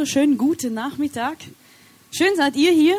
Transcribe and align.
wunderschönen 0.00 0.38
guten 0.38 0.72
Nachmittag. 0.72 1.36
Schön 2.10 2.34
seid 2.34 2.56
ihr 2.56 2.72
hier. 2.72 2.96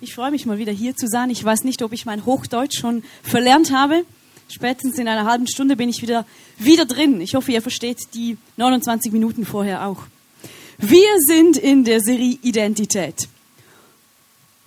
Ich 0.00 0.12
freue 0.12 0.32
mich 0.32 0.44
mal 0.44 0.58
wieder 0.58 0.72
hier 0.72 0.96
zu 0.96 1.06
sein. 1.06 1.30
Ich 1.30 1.44
weiß 1.44 1.62
nicht, 1.62 1.82
ob 1.82 1.92
ich 1.92 2.04
mein 2.04 2.26
Hochdeutsch 2.26 2.80
schon 2.80 3.04
verlernt 3.22 3.70
habe. 3.70 4.04
Spätestens 4.48 4.98
in 4.98 5.06
einer 5.06 5.24
halben 5.24 5.46
Stunde 5.46 5.76
bin 5.76 5.88
ich 5.88 6.02
wieder, 6.02 6.26
wieder 6.58 6.84
drin. 6.84 7.20
Ich 7.20 7.36
hoffe, 7.36 7.52
ihr 7.52 7.62
versteht 7.62 7.98
die 8.14 8.38
29 8.56 9.12
Minuten 9.12 9.46
vorher 9.46 9.86
auch. 9.86 10.02
Wir 10.78 11.06
sind 11.28 11.58
in 11.58 11.84
der 11.84 12.00
Serie 12.00 12.36
Identität. 12.42 13.28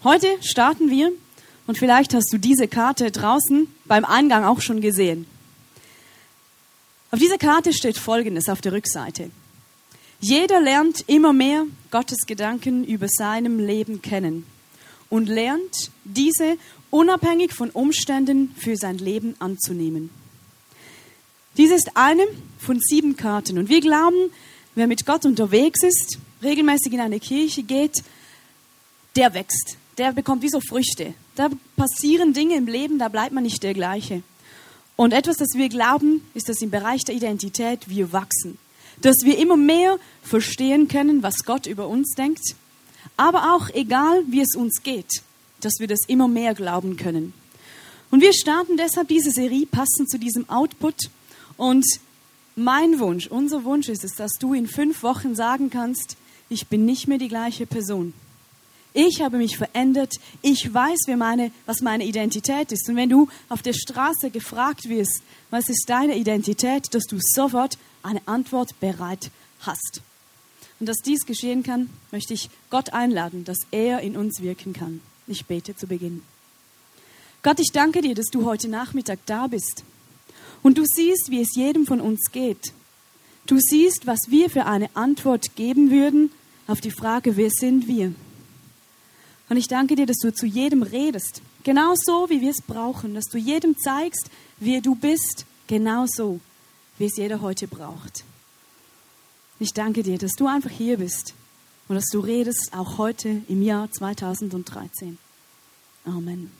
Heute 0.06 0.30
starten 0.40 0.90
wir 0.90 1.12
und 1.68 1.78
vielleicht 1.78 2.14
hast 2.14 2.32
du 2.32 2.38
diese 2.38 2.70
Karte 2.70 3.12
draußen 3.12 3.68
beim 3.84 4.06
Eingang 4.06 4.46
auch 4.46 4.62
schon 4.62 4.80
gesehen. 4.80 5.26
Auf 7.12 7.20
dieser 7.20 7.38
Karte 7.38 7.74
steht 7.74 7.98
Folgendes 7.98 8.48
auf 8.48 8.62
der 8.62 8.72
Rückseite. 8.72 9.30
Jeder 10.28 10.60
lernt 10.60 11.04
immer 11.06 11.34
mehr 11.34 11.68
Gottes 11.92 12.26
Gedanken 12.26 12.84
über 12.84 13.08
seinem 13.08 13.60
Leben 13.60 14.02
kennen 14.02 14.44
und 15.08 15.28
lernt, 15.30 15.92
diese 16.04 16.58
unabhängig 16.90 17.54
von 17.54 17.70
Umständen 17.70 18.52
für 18.58 18.76
sein 18.76 18.98
Leben 18.98 19.36
anzunehmen. 19.38 20.10
Dies 21.58 21.70
ist 21.70 21.92
eine 21.94 22.24
von 22.58 22.80
sieben 22.80 23.16
Karten 23.18 23.60
und 23.60 23.70
wir 23.70 23.82
glauben, 23.82 24.32
wer 24.74 24.88
mit 24.88 25.06
Gott 25.06 25.28
unterwegs 25.28 25.84
ist, 25.84 26.18
regelmäßig 26.42 26.94
in 26.94 27.02
eine 27.02 27.20
Kirche 27.20 27.62
geht, 27.62 28.04
der 29.16 29.36
wächst, 29.36 29.78
der 30.00 30.12
bekommt 30.12 30.42
wie 30.42 30.50
so 30.50 30.60
Früchte. 30.60 31.14
Da 31.36 31.52
passieren 31.76 32.34
Dinge 32.34 32.56
im 32.56 32.66
Leben, 32.66 32.98
da 32.98 33.10
bleibt 33.10 33.32
man 33.32 33.44
nicht 33.44 33.62
der 33.62 33.76
gleiche. 33.76 34.24
Und 34.96 35.14
etwas, 35.14 35.38
das 35.38 35.50
wir 35.54 35.70
glauben, 35.70 36.26
ist, 36.34 36.50
dass 36.50 36.64
im 36.64 36.72
Bereich 36.72 37.04
der 37.04 37.14
Identität 37.14 37.88
wir 37.90 38.12
wachsen 38.12 38.58
dass 39.02 39.18
wir 39.24 39.38
immer 39.38 39.58
mehr 39.58 39.98
verstehen 40.24 40.88
können, 40.88 41.24
was 41.24 41.44
Gott 41.46 41.68
über 41.68 41.88
uns 41.88 42.12
denkt, 42.16 42.56
aber 43.18 43.56
auch 43.56 43.70
egal, 43.74 44.24
wie 44.28 44.42
es 44.42 44.56
uns 44.56 44.84
geht, 44.84 45.22
dass 45.62 45.80
wir 45.80 45.88
das 45.88 46.02
immer 46.08 46.28
mehr 46.28 46.54
glauben 46.54 46.98
können. 46.98 47.34
Und 48.12 48.22
wir 48.22 48.34
starten 48.34 48.78
deshalb 48.78 49.08
diese 49.08 49.32
Serie 49.32 49.66
passend 49.66 50.10
zu 50.10 50.18
diesem 50.18 50.50
Output. 50.50 51.10
Und 51.58 51.86
mein 52.56 53.00
Wunsch, 53.00 53.28
unser 53.28 53.64
Wunsch 53.64 53.90
ist 53.90 54.04
es, 54.04 54.14
dass 54.14 54.34
du 54.40 54.54
in 54.54 54.68
fünf 54.68 55.04
Wochen 55.04 55.36
sagen 55.36 55.70
kannst, 55.70 56.16
ich 56.50 56.68
bin 56.68 56.86
nicht 56.86 57.08
mehr 57.08 57.18
die 57.18 57.28
gleiche 57.28 57.66
Person. 57.66 58.14
Ich 58.94 59.22
habe 59.22 59.38
mich 59.38 59.58
verändert. 59.58 60.14
Ich 60.42 60.74
weiß, 60.74 61.08
meine, 61.18 61.52
was 61.66 61.82
meine 61.82 62.06
Identität 62.06 62.72
ist. 62.72 62.88
Und 62.88 62.96
wenn 62.96 63.10
du 63.10 63.28
auf 63.50 63.62
der 63.62 63.74
Straße 63.74 64.30
gefragt 64.30 64.88
wirst, 64.88 65.22
was 65.50 65.68
ist 65.68 65.90
deine 65.90 66.16
Identität, 66.16 66.94
dass 66.94 67.04
du 67.04 67.18
sofort 67.20 67.78
eine 68.06 68.22
Antwort 68.26 68.80
bereit 68.80 69.32
hast. 69.62 70.02
Und 70.80 70.88
dass 70.88 70.98
dies 70.98 71.26
geschehen 71.26 71.64
kann, 71.64 71.90
möchte 72.12 72.34
ich 72.34 72.50
Gott 72.70 72.94
einladen, 72.94 73.46
dass 73.46 73.60
er 73.72 74.02
in 74.02 74.18
uns 74.18 74.42
wirken 74.42 74.74
kann. 74.74 75.02
Ich 75.28 75.46
bete 75.46 75.76
zu 75.76 75.88
Beginn. 75.88 76.22
Gott, 77.44 77.60
ich 77.60 77.72
danke 77.72 78.02
dir, 78.02 78.16
dass 78.16 78.28
du 78.28 78.46
heute 78.46 78.68
Nachmittag 78.68 79.20
da 79.26 79.48
bist. 79.48 79.84
Und 80.64 80.78
du 80.78 80.84
siehst, 80.86 81.30
wie 81.30 81.42
es 81.42 81.56
jedem 81.56 81.86
von 81.86 82.02
uns 82.02 82.32
geht. 82.32 82.74
Du 83.46 83.58
siehst, 83.60 84.08
was 84.08 84.30
wir 84.30 84.50
für 84.50 84.66
eine 84.66 84.90
Antwort 84.96 85.56
geben 85.56 85.92
würden 85.92 86.32
auf 86.68 86.82
die 86.82 86.92
Frage, 86.92 87.38
wer 87.38 87.52
sind 87.52 87.88
wir? 87.88 88.14
Und 89.48 89.58
ich 89.58 89.68
danke 89.68 89.96
dir, 89.96 90.08
dass 90.08 90.18
du 90.18 90.34
zu 90.34 90.48
jedem 90.48 90.82
redest, 90.82 91.42
genauso 91.64 92.30
wie 92.30 92.42
wir 92.42 92.50
es 92.50 92.64
brauchen, 92.66 93.14
dass 93.14 93.26
du 93.26 93.38
jedem 93.38 93.78
zeigst, 93.78 94.32
wer 94.60 94.82
du 94.82 94.96
bist, 94.96 95.46
genauso 95.68 96.40
wie 96.98 97.06
es 97.06 97.18
jeder 97.18 97.42
heute 97.42 97.68
braucht. 97.68 98.24
Ich 99.60 99.74
danke 99.74 100.04
dir, 100.04 100.18
dass 100.18 100.34
du 100.34 100.48
einfach 100.48 100.72
hier 100.72 100.98
bist 100.98 101.34
und 101.88 101.96
dass 101.96 102.08
du 102.08 102.20
redest, 102.20 102.72
auch 102.74 102.98
heute 102.98 103.42
im 103.48 103.62
Jahr 103.62 103.92
2013. 103.92 105.18
Amen. 106.06 106.52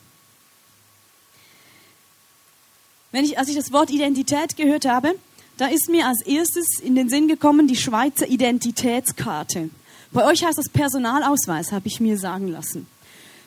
Wenn 3.12 3.24
ich, 3.24 3.38
als 3.38 3.48
ich 3.48 3.56
das 3.56 3.72
Wort 3.72 3.90
Identität 3.90 4.56
gehört 4.56 4.86
habe, 4.86 5.14
da 5.56 5.66
ist 5.66 5.88
mir 5.88 6.06
als 6.06 6.22
erstes 6.26 6.80
in 6.80 6.94
den 6.94 7.08
Sinn 7.08 7.28
gekommen 7.28 7.66
die 7.66 7.76
Schweizer 7.76 8.28
Identitätskarte. 8.28 9.70
Bei 10.12 10.26
euch 10.26 10.44
heißt 10.44 10.58
das 10.58 10.68
Personalausweis, 10.68 11.72
habe 11.72 11.88
ich 11.88 12.00
mir 12.00 12.18
sagen 12.18 12.48
lassen. 12.48 12.86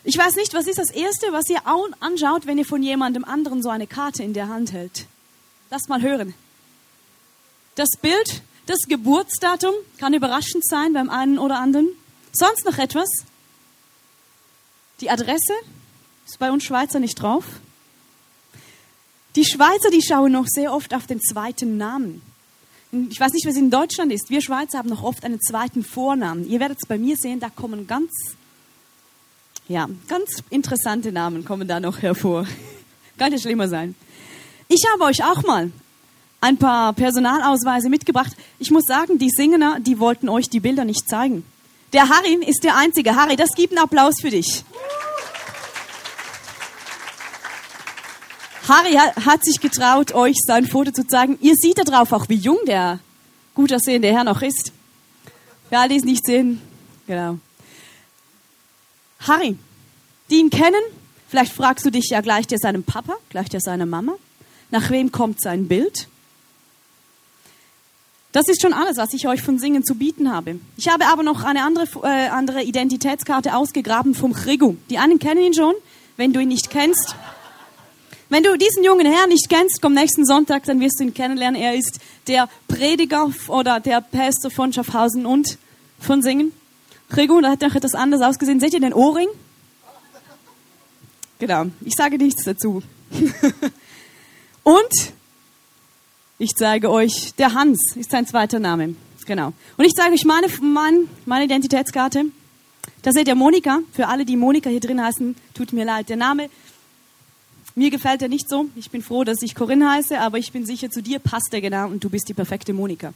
Ich 0.04 0.18
weiß 0.18 0.36
nicht, 0.36 0.54
was 0.54 0.68
ist 0.68 0.80
das 0.80 0.92
Erste, 0.92 1.28
was 1.32 1.50
ihr 1.50 1.62
anschaut, 2.00 2.48
wenn 2.48 2.58
ihr 2.58 2.66
von 2.66 2.82
jemandem 2.82 3.26
anderen 3.26 3.62
so 3.62 3.70
eine 3.70 3.86
Karte 3.86 4.24
in 4.24 4.34
der 4.34 4.48
Hand 4.48 4.72
hält? 4.72 5.06
Lass 5.70 5.88
mal 5.88 6.02
hören. 6.02 6.34
Das 7.80 7.92
Bild, 8.02 8.42
das 8.66 8.80
Geburtsdatum 8.90 9.74
kann 10.00 10.14
überraschend 10.14 10.68
sein 10.68 10.92
beim 10.92 11.10
einen 11.10 11.40
oder 11.40 11.60
anderen. 11.60 11.88
Sonst 12.34 12.66
noch 12.66 12.78
etwas? 12.78 13.08
Die 15.00 15.10
Adresse 15.10 15.54
ist 16.28 16.40
bei 16.40 16.52
uns 16.52 16.66
Schweizer 16.66 17.00
nicht 17.00 17.16
drauf. 17.22 17.46
Die 19.38 19.46
Schweizer, 19.46 19.92
die 19.92 20.02
schauen 20.02 20.34
noch 20.34 20.48
sehr 20.48 20.74
oft 20.74 20.94
auf 20.94 21.08
den 21.08 21.22
zweiten 21.22 21.78
Namen. 21.78 22.22
Ich 22.92 23.18
weiß 23.18 23.32
nicht, 23.32 23.48
was 23.48 23.56
in 23.56 23.72
Deutschland 23.72 24.12
ist. 24.12 24.30
Wir 24.30 24.42
Schweizer 24.42 24.80
haben 24.80 24.90
noch 24.90 25.04
oft 25.04 25.24
einen 25.24 25.40
zweiten 25.40 25.82
Vornamen. 25.82 26.46
Ihr 26.50 26.60
werdet 26.60 26.80
es 26.82 26.86
bei 26.86 26.98
mir 26.98 27.16
sehen, 27.16 27.40
da 27.40 27.50
kommen 27.50 27.88
ganz, 27.88 28.12
ja, 29.70 29.88
ganz 30.10 30.44
interessante 30.50 31.14
Namen 31.14 31.46
kommen 31.46 31.66
da 31.66 31.80
noch 31.80 32.02
hervor. 32.02 32.46
Kann 33.18 33.32
ja 33.32 33.40
schlimmer 33.40 33.70
sein. 33.70 33.96
Ich 34.68 34.84
habe 34.92 35.06
euch 35.06 35.24
auch 35.24 35.44
mal 35.44 35.72
ein 36.42 36.58
paar 36.58 36.94
Personalausweise 36.94 37.90
mitgebracht. 37.90 38.32
Ich 38.60 38.72
muss 38.72 38.86
sagen, 38.86 39.18
die 39.18 39.30
Singer, 39.30 39.80
die 39.80 40.00
wollten 40.00 40.30
euch 40.30 40.50
die 40.50 40.60
Bilder 40.60 40.86
nicht 40.86 41.08
zeigen. 41.10 41.44
Der 41.94 42.10
Harry 42.10 42.36
ist 42.46 42.64
der 42.64 42.78
Einzige. 42.78 43.16
Harry, 43.16 43.36
das 43.36 43.50
gibt 43.56 43.74
einen 43.74 43.84
Applaus 43.84 44.16
für 44.22 44.30
dich. 44.30 44.64
Harry 48.68 48.94
hat 48.94 49.44
sich 49.44 49.60
getraut, 49.60 50.14
euch 50.14 50.36
sein 50.46 50.68
Foto 50.68 50.92
zu 50.92 51.06
zeigen. 51.08 51.40
Ihr 51.42 51.56
seht 51.56 51.80
da 51.80 51.84
drauf 51.84 52.12
auch, 52.12 52.30
wie 52.30 52.36
jung 52.36 52.60
der 52.68 53.00
gut 53.56 53.74
aussehende 53.74 54.10
Herr 54.10 54.24
noch 54.24 54.44
ist. 54.44 54.72
Für 55.70 55.80
alle, 55.80 55.90
die 55.90 55.98
es 55.98 56.04
nicht 56.04 56.26
sehen, 56.26 56.62
genau. 57.08 57.40
Harry, 59.22 59.58
die 60.30 60.36
ihn 60.36 60.52
kennen, 60.52 60.82
vielleicht 61.28 61.52
fragst 61.52 61.84
du 61.86 61.90
dich 61.90 62.10
ja 62.10 62.22
gleich 62.22 62.46
der 62.46 62.60
seinem 62.60 62.84
Papa, 62.84 63.16
gleich 63.30 63.50
der 63.50 63.60
seiner 63.60 63.88
Mama. 63.88 64.14
Nach 64.70 64.92
wem 64.92 65.12
kommt 65.12 65.42
sein 65.42 65.68
Bild? 65.68 66.08
Das 68.32 68.48
ist 68.48 68.62
schon 68.62 68.74
alles, 68.74 68.98
was 68.98 69.14
ich 69.14 69.28
euch 69.28 69.42
von 69.42 69.58
Singen 69.58 69.84
zu 69.84 69.96
bieten 69.96 70.32
habe. 70.32 70.60
Ich 70.78 70.88
habe 70.88 71.08
aber 71.08 71.24
noch 71.24 71.44
eine 71.44 71.64
andere, 71.64 71.88
äh, 72.04 72.28
andere 72.28 72.62
Identitätskarte 72.62 73.56
ausgegraben 73.56 74.14
vom 74.14 74.34
Chrigu. 74.34 74.76
Die 74.90 75.00
einen 75.00 75.18
kennen 75.18 75.42
ihn 75.42 75.54
schon, 75.56 75.74
wenn 76.16 76.32
du 76.32 76.40
ihn 76.40 76.50
nicht 76.50 76.70
kennst. 76.70 77.16
Wenn 78.30 78.44
du 78.44 78.56
diesen 78.56 78.84
jungen 78.84 79.12
Herrn 79.12 79.30
nicht 79.30 79.50
kennst, 79.50 79.82
komm 79.82 79.96
nächsten 79.96 80.28
Sonntag, 80.28 80.66
dann 80.66 80.80
wirst 80.80 81.00
du 81.00 81.06
ihn 81.06 81.16
kennenlernen. 81.16 81.60
Er 81.60 81.74
ist 81.74 82.00
der 82.28 82.48
Prediger 82.68 83.32
oder 83.48 83.80
der 83.80 84.02
Pastor 84.02 84.52
von 84.52 84.72
Schaffhausen 84.72 85.26
und 85.26 85.58
von 86.00 86.22
Singen. 86.22 86.52
Chrigu, 87.10 87.42
da 87.42 87.50
hat 87.50 87.62
noch 87.62 87.74
etwas 87.74 87.96
anders 87.96 88.22
ausgesehen. 88.22 88.60
Seht 88.60 88.76
ihr 88.76 88.80
den 88.80 88.94
Ohrring? 88.94 89.30
Genau, 91.40 91.66
ich 91.82 91.94
sage 91.98 92.18
nichts 92.20 92.44
dazu. 92.44 92.84
und 94.64 95.14
ich 96.40 96.56
zeige 96.56 96.90
euch, 96.90 97.34
der 97.38 97.54
Hans 97.54 97.78
ist 97.96 98.12
sein 98.12 98.26
zweiter 98.26 98.60
Name. 98.60 98.96
Genau. 99.26 99.54
Und 99.78 99.86
ich 99.86 99.94
zeige 99.94 100.14
euch 100.14 100.24
meine, 100.24 100.48
meine, 100.62 101.04
meine 101.26 101.46
Identitätskarte. 101.46 102.26
Da 103.02 103.12
seht 103.12 103.28
ihr 103.28 103.36
Monika. 103.36 103.80
Für 103.92 104.08
alle, 104.08 104.26
die 104.26 104.38
Monika 104.38 104.70
hier 104.70 104.80
drin 104.80 105.04
heißen, 105.04 105.36
tut 105.54 105.74
mir 105.74 105.84
leid. 105.84 106.08
Der 106.08 106.16
Name, 106.16 106.50
mir 107.76 107.92
gefällt 107.92 108.22
er 108.22 108.30
nicht 108.30 108.50
so. 108.50 108.70
Ich 108.78 108.90
bin 108.90 109.04
froh, 109.04 109.26
dass 109.26 109.42
ich 109.42 109.54
Corinne 109.54 109.92
heiße, 109.92 110.18
aber 110.20 110.38
ich 110.38 110.54
bin 110.54 110.66
sicher, 110.66 110.90
zu 110.90 111.04
dir 111.04 111.20
passt 111.20 111.54
er 111.54 111.60
genau 111.60 111.88
und 111.88 112.04
du 112.04 112.10
bist 112.10 112.30
die 112.30 112.34
perfekte 112.34 112.72
Monika. 112.74 113.14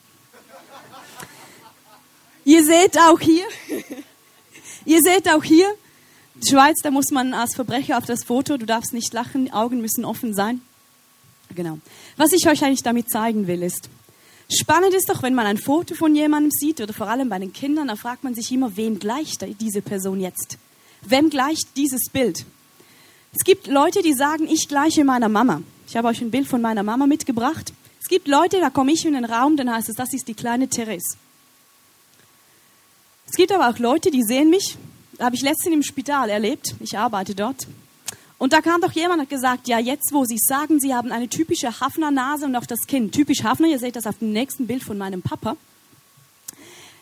ihr 2.44 2.64
seht 2.64 2.98
auch 2.98 3.22
hier, 3.22 3.46
ihr 4.86 5.00
seht 5.02 5.30
auch 5.30 5.44
hier, 5.44 5.68
Schweiz, 6.46 6.78
da 6.84 6.92
muss 6.92 7.10
man 7.12 7.34
als 7.34 7.56
Verbrecher 7.56 7.98
auf 7.98 8.06
das 8.06 8.26
Foto, 8.26 8.58
du 8.58 8.66
darfst 8.66 8.94
nicht 8.94 9.14
lachen, 9.14 9.52
Augen 9.54 9.80
müssen 9.80 10.04
offen 10.04 10.34
sein. 10.34 10.62
Genau. 11.56 11.80
Was 12.18 12.32
ich 12.34 12.48
euch 12.48 12.64
eigentlich 12.64 12.84
damit 12.84 13.10
zeigen 13.10 13.48
will, 13.48 13.64
ist, 13.64 13.90
spannend 14.50 14.94
ist 14.94 15.10
doch, 15.10 15.24
wenn 15.24 15.36
man 15.36 15.46
ein 15.46 15.58
Foto 15.58 15.96
von 15.96 16.16
jemandem 16.16 16.52
sieht 16.52 16.82
oder 16.82 16.94
vor 16.94 17.08
allem 17.08 17.30
bei 17.30 17.40
den 17.40 17.54
Kindern, 17.54 17.88
da 17.88 17.96
fragt 17.96 18.24
man 18.24 18.36
sich 18.36 18.52
immer, 18.52 18.76
wem 18.78 19.00
gleicht 19.00 19.46
diese 19.60 19.82
Person 19.82 20.20
jetzt? 20.20 20.58
Wem 21.02 21.30
gleicht 21.30 21.76
dieses 21.76 22.10
Bild? 22.12 22.46
Es 23.36 23.44
gibt 23.44 23.68
Leute, 23.68 24.02
die 24.02 24.14
sagen, 24.14 24.48
ich 24.48 24.68
gleiche 24.68 25.04
meiner 25.04 25.30
Mama. 25.30 25.62
Ich 25.88 25.98
habe 25.98 26.08
euch 26.08 26.22
ein 26.22 26.32
Bild 26.32 26.48
von 26.48 26.62
meiner 26.62 26.84
Mama 26.84 27.08
mitgebracht. 27.08 27.74
Es 28.02 28.08
gibt 28.08 28.28
Leute, 28.28 28.60
da 28.60 28.70
komme 28.70 28.92
ich 28.92 29.06
in 29.06 29.14
den 29.14 29.26
Raum, 29.26 29.58
dann 29.58 29.74
heißt 29.74 29.90
es, 29.90 29.96
das 29.96 30.14
ist 30.14 30.28
die 30.28 30.34
kleine 30.34 30.68
Therese. 30.68 31.18
Es 33.30 33.36
gibt 33.36 33.52
aber 33.52 33.70
auch 33.70 33.80
Leute, 33.80 34.12
die 34.12 34.22
sehen 34.22 34.50
mich, 34.50 34.78
habe 35.20 35.36
ich 35.36 35.42
letztens 35.42 35.74
im 35.74 35.84
Spital 35.84 36.30
erlebt, 36.30 36.76
ich 36.80 36.98
arbeite 36.98 37.34
dort, 37.34 37.68
und 38.44 38.52
da 38.52 38.60
kam 38.60 38.82
doch 38.82 38.92
jemand 38.92 39.20
und 39.20 39.22
hat 39.22 39.30
gesagt, 39.30 39.70
ja, 39.70 39.80
jetzt 39.80 40.12
wo 40.12 40.26
Sie 40.26 40.38
sagen, 40.38 40.78
Sie 40.78 40.94
haben 40.94 41.14
eine 41.14 41.30
typische 41.30 41.80
Hafner-Nase 41.80 42.46
und 42.46 42.58
auch 42.58 42.66
das 42.66 42.82
Kinn. 42.88 43.10
Typisch 43.10 43.42
Hafner, 43.42 43.68
ihr 43.68 43.80
seht 43.80 43.96
das 43.96 44.06
auf 44.06 44.18
dem 44.18 44.34
nächsten 44.34 44.68
Bild 44.68 44.84
von 44.84 44.98
meinem 44.98 45.22
Papa. 45.22 45.56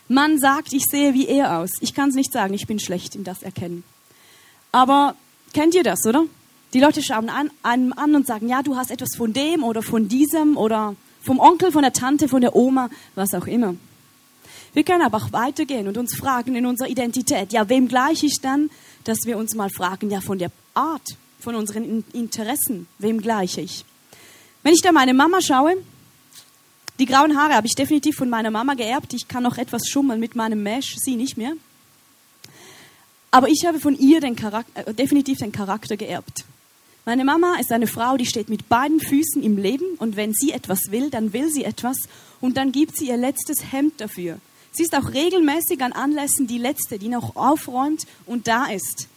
Man 0.06 0.38
sagt, 0.38 0.72
ich 0.72 0.84
sehe 0.88 1.14
wie 1.14 1.26
er 1.26 1.58
aus. 1.58 1.70
Ich 1.80 1.94
kann 1.94 2.10
es 2.10 2.14
nicht 2.14 2.32
sagen, 2.32 2.54
ich 2.54 2.68
bin 2.68 2.78
schlecht 2.78 3.16
in 3.16 3.24
das 3.24 3.42
Erkennen. 3.42 3.82
Aber 4.70 5.16
kennt 5.52 5.74
ihr 5.74 5.82
das, 5.82 6.06
oder? 6.06 6.26
Die 6.74 6.78
Leute 6.78 7.02
schauen 7.02 7.28
an, 7.28 7.50
einem 7.64 7.92
an 7.92 8.14
und 8.14 8.24
sagen, 8.24 8.48
ja, 8.48 8.62
du 8.62 8.76
hast 8.76 8.92
etwas 8.92 9.16
von 9.16 9.32
dem 9.32 9.64
oder 9.64 9.82
von 9.82 10.06
diesem 10.06 10.56
oder 10.56 10.94
vom 11.22 11.40
Onkel, 11.40 11.72
von 11.72 11.82
der 11.82 11.92
Tante, 11.92 12.28
von 12.28 12.40
der 12.40 12.54
Oma, 12.54 12.88
was 13.16 13.34
auch 13.34 13.48
immer. 13.48 13.74
Wir 14.74 14.84
können 14.84 15.02
aber 15.02 15.16
auch 15.16 15.32
weitergehen 15.32 15.88
und 15.88 15.98
uns 15.98 16.14
fragen 16.14 16.54
in 16.54 16.66
unserer 16.66 16.88
Identität, 16.88 17.52
ja, 17.52 17.68
wem 17.68 17.88
gleich 17.88 18.22
ich 18.22 18.40
dann, 18.40 18.70
dass 19.02 19.18
wir 19.24 19.36
uns 19.38 19.56
mal 19.56 19.70
fragen, 19.70 20.08
ja, 20.08 20.20
von 20.20 20.38
der 20.38 20.52
Art, 20.74 21.16
von 21.42 21.54
unseren 21.54 22.04
Interessen, 22.12 22.86
wem 22.98 23.20
gleiche 23.20 23.60
ich? 23.60 23.84
Wenn 24.62 24.74
ich 24.74 24.80
da 24.80 24.92
meine 24.92 25.14
Mama 25.14 25.40
schaue, 25.40 25.76
die 26.98 27.06
grauen 27.06 27.36
Haare 27.36 27.54
habe 27.54 27.66
ich 27.66 27.74
definitiv 27.74 28.16
von 28.16 28.30
meiner 28.30 28.50
Mama 28.50 28.74
geerbt. 28.74 29.12
Ich 29.14 29.26
kann 29.26 29.42
noch 29.42 29.58
etwas 29.58 29.88
schummeln 29.88 30.20
mit 30.20 30.36
meinem 30.36 30.62
Mesh, 30.62 30.96
sie 30.98 31.16
nicht 31.16 31.36
mehr. 31.36 31.54
Aber 33.30 33.48
ich 33.48 33.64
habe 33.66 33.80
von 33.80 33.98
ihr 33.98 34.20
den 34.20 34.36
Charakter, 34.36 34.86
äh, 34.86 34.94
definitiv 34.94 35.38
den 35.38 35.52
Charakter 35.52 35.96
geerbt. 35.96 36.44
Meine 37.04 37.24
Mama 37.24 37.56
ist 37.58 37.72
eine 37.72 37.88
Frau, 37.88 38.16
die 38.16 38.26
steht 38.26 38.48
mit 38.48 38.68
beiden 38.68 39.00
Füßen 39.00 39.42
im 39.42 39.56
Leben 39.56 39.96
und 39.98 40.14
wenn 40.14 40.32
sie 40.32 40.52
etwas 40.52 40.90
will, 40.90 41.10
dann 41.10 41.32
will 41.32 41.50
sie 41.50 41.64
etwas 41.64 41.96
und 42.40 42.56
dann 42.56 42.70
gibt 42.70 42.96
sie 42.96 43.08
ihr 43.08 43.16
letztes 43.16 43.72
Hemd 43.72 44.00
dafür. 44.00 44.38
Sie 44.70 44.84
ist 44.84 44.94
auch 44.94 45.12
regelmäßig 45.12 45.82
an 45.82 45.92
Anlässen 45.92 46.46
die 46.46 46.58
Letzte, 46.58 46.98
die 46.98 47.08
noch 47.08 47.34
aufräumt 47.34 48.06
und 48.26 48.46
da 48.46 48.66
ist. 48.66 49.08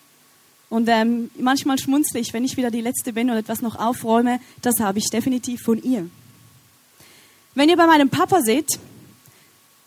Und 0.70 0.90
ähm, 0.90 1.30
manchmal 1.40 1.78
schmunzle 1.78 2.20
ich, 2.20 2.34
wenn 2.34 2.44
ich 2.44 2.58
wieder 2.58 2.72
die 2.72 2.82
Letzte 2.82 3.14
bin 3.14 3.30
und 3.30 3.38
etwas 3.38 3.62
noch 3.62 3.76
aufräume. 3.76 4.40
Das 4.62 4.80
habe 4.80 5.00
ich 5.00 5.10
definitiv 5.10 5.62
von 5.62 5.82
ihr. 5.82 6.10
Wenn 7.54 7.70
ihr 7.70 7.78
bei 7.78 7.88
meinem 7.88 8.10
Papa 8.10 8.42
seht, 8.42 8.80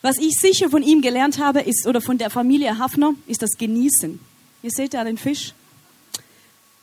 was 0.01 0.19
ich 0.19 0.39
sicher 0.39 0.71
von 0.71 0.83
ihm 0.83 1.03
gelernt 1.03 1.39
habe, 1.39 1.61
ist, 1.61 1.87
oder 1.87 2.01
von 2.01 2.19
der 2.19 2.31
Familie 2.31 2.79
Hafner, 2.79 3.15
ist 3.27 3.43
das 3.43 3.59
Genießen. 3.59 4.21
Ihr 4.63 4.71
seht 4.71 4.95
ja 4.95 5.05
den 5.05 5.19
Fisch. 5.19 5.53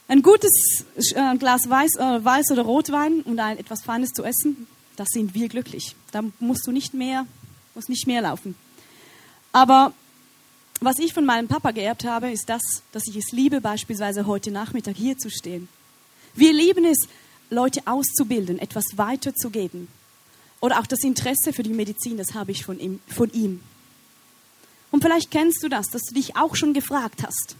Ein 0.07 0.21
gutes 0.21 0.85
äh, 0.95 1.37
Glas 1.37 1.69
Weiß, 1.69 1.95
äh, 1.95 2.23
Weiß 2.23 2.51
oder 2.51 2.61
Rotwein 2.61 3.21
und 3.21 3.39
ein 3.39 3.57
etwas 3.57 3.81
Feines 3.81 4.11
zu 4.11 4.23
essen, 4.23 4.67
das 4.95 5.07
sind 5.11 5.33
wir 5.33 5.49
glücklich. 5.49 5.95
Da 6.11 6.21
musst 6.39 6.67
du 6.67 6.71
nicht 6.71 6.93
mehr, 6.93 7.25
musst 7.73 7.89
nicht 7.89 8.05
mehr 8.05 8.21
laufen. 8.21 8.55
Aber 9.51 9.93
was 10.81 10.99
ich 10.99 11.13
von 11.13 11.25
meinem 11.25 11.47
Papa 11.47 11.71
geerbt 11.71 12.03
habe, 12.03 12.31
ist 12.31 12.49
das, 12.49 12.61
dass 12.91 13.07
ich 13.07 13.15
es 13.15 13.31
liebe, 13.31 13.61
beispielsweise 13.61 14.27
heute 14.27 14.51
Nachmittag 14.51 14.95
hier 14.95 15.17
zu 15.17 15.29
stehen. 15.29 15.67
Wir 16.33 16.53
lieben 16.53 16.85
es, 16.85 17.07
Leute 17.49 17.81
auszubilden, 17.85 18.59
etwas 18.59 18.85
weiterzugeben. 18.95 19.87
Oder 20.59 20.79
auch 20.79 20.87
das 20.87 21.03
Interesse 21.03 21.53
für 21.53 21.63
die 21.63 21.69
Medizin, 21.69 22.17
das 22.17 22.33
habe 22.33 22.51
ich 22.51 22.65
von 22.65 22.79
ihm, 22.79 22.99
von 23.07 23.31
ihm. 23.31 23.61
Und 24.91 25.01
vielleicht 25.01 25.31
kennst 25.31 25.63
du 25.63 25.69
das, 25.69 25.87
dass 25.87 26.03
du 26.03 26.15
dich 26.15 26.35
auch 26.35 26.55
schon 26.55 26.73
gefragt 26.73 27.23
hast, 27.23 27.55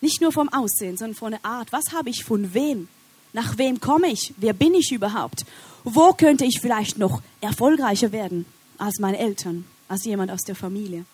nicht 0.00 0.20
nur 0.20 0.32
vom 0.32 0.48
Aussehen, 0.50 0.96
sondern 0.96 1.16
von 1.16 1.32
der 1.32 1.44
Art. 1.44 1.72
Was 1.72 1.92
habe 1.92 2.10
ich 2.10 2.24
von 2.24 2.54
wem? 2.54 2.88
Nach 3.32 3.58
wem 3.58 3.80
komme 3.80 4.08
ich? 4.08 4.34
Wer 4.36 4.52
bin 4.52 4.74
ich 4.74 4.92
überhaupt? 4.92 5.44
Wo 5.84 6.12
könnte 6.12 6.44
ich 6.44 6.60
vielleicht 6.60 6.98
noch 6.98 7.22
erfolgreicher 7.40 8.12
werden 8.12 8.46
als 8.78 8.98
meine 8.98 9.18
Eltern, 9.18 9.64
als 9.88 10.04
jemand 10.04 10.30
aus 10.30 10.42
der 10.42 10.54
Familie? 10.54 11.04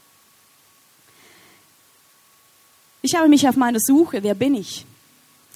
Ich 3.05 3.17
habe 3.17 3.29
mich 3.29 3.49
auf 3.49 3.57
meiner 3.57 3.81
Suche, 3.81 4.23
wer 4.23 4.35
bin 4.35 4.55
ich? 4.55 4.87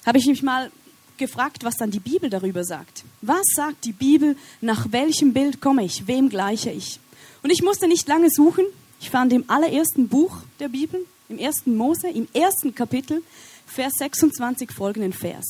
Habe 0.05 0.17
ich 0.17 0.25
mich 0.25 0.43
mal 0.43 0.69
gefragt, 1.15 1.63
was 1.63 1.77
dann 1.77 1.91
die 1.91 2.01
Bibel 2.01 2.29
darüber 2.29 2.65
sagt. 2.65 3.05
Was 3.21 3.45
sagt 3.55 3.85
die 3.85 3.93
Bibel, 3.93 4.35
nach 4.59 4.91
welchem 4.91 5.31
Bild 5.31 5.61
komme 5.61 5.85
ich, 5.85 6.07
wem 6.07 6.27
gleiche 6.27 6.71
ich? 6.71 6.99
Und 7.43 7.49
ich 7.49 7.63
musste 7.63 7.87
nicht 7.87 8.05
lange 8.09 8.29
suchen. 8.29 8.65
Ich 8.99 9.09
fand 9.09 9.31
im 9.31 9.49
allerersten 9.49 10.09
Buch 10.09 10.39
der 10.59 10.67
Bibel, 10.67 11.05
im 11.29 11.37
ersten 11.37 11.77
Mose, 11.77 12.09
im 12.09 12.27
ersten 12.33 12.75
Kapitel, 12.75 13.23
Vers 13.65 13.93
26 13.99 14.69
folgenden 14.71 15.13
Vers. 15.13 15.45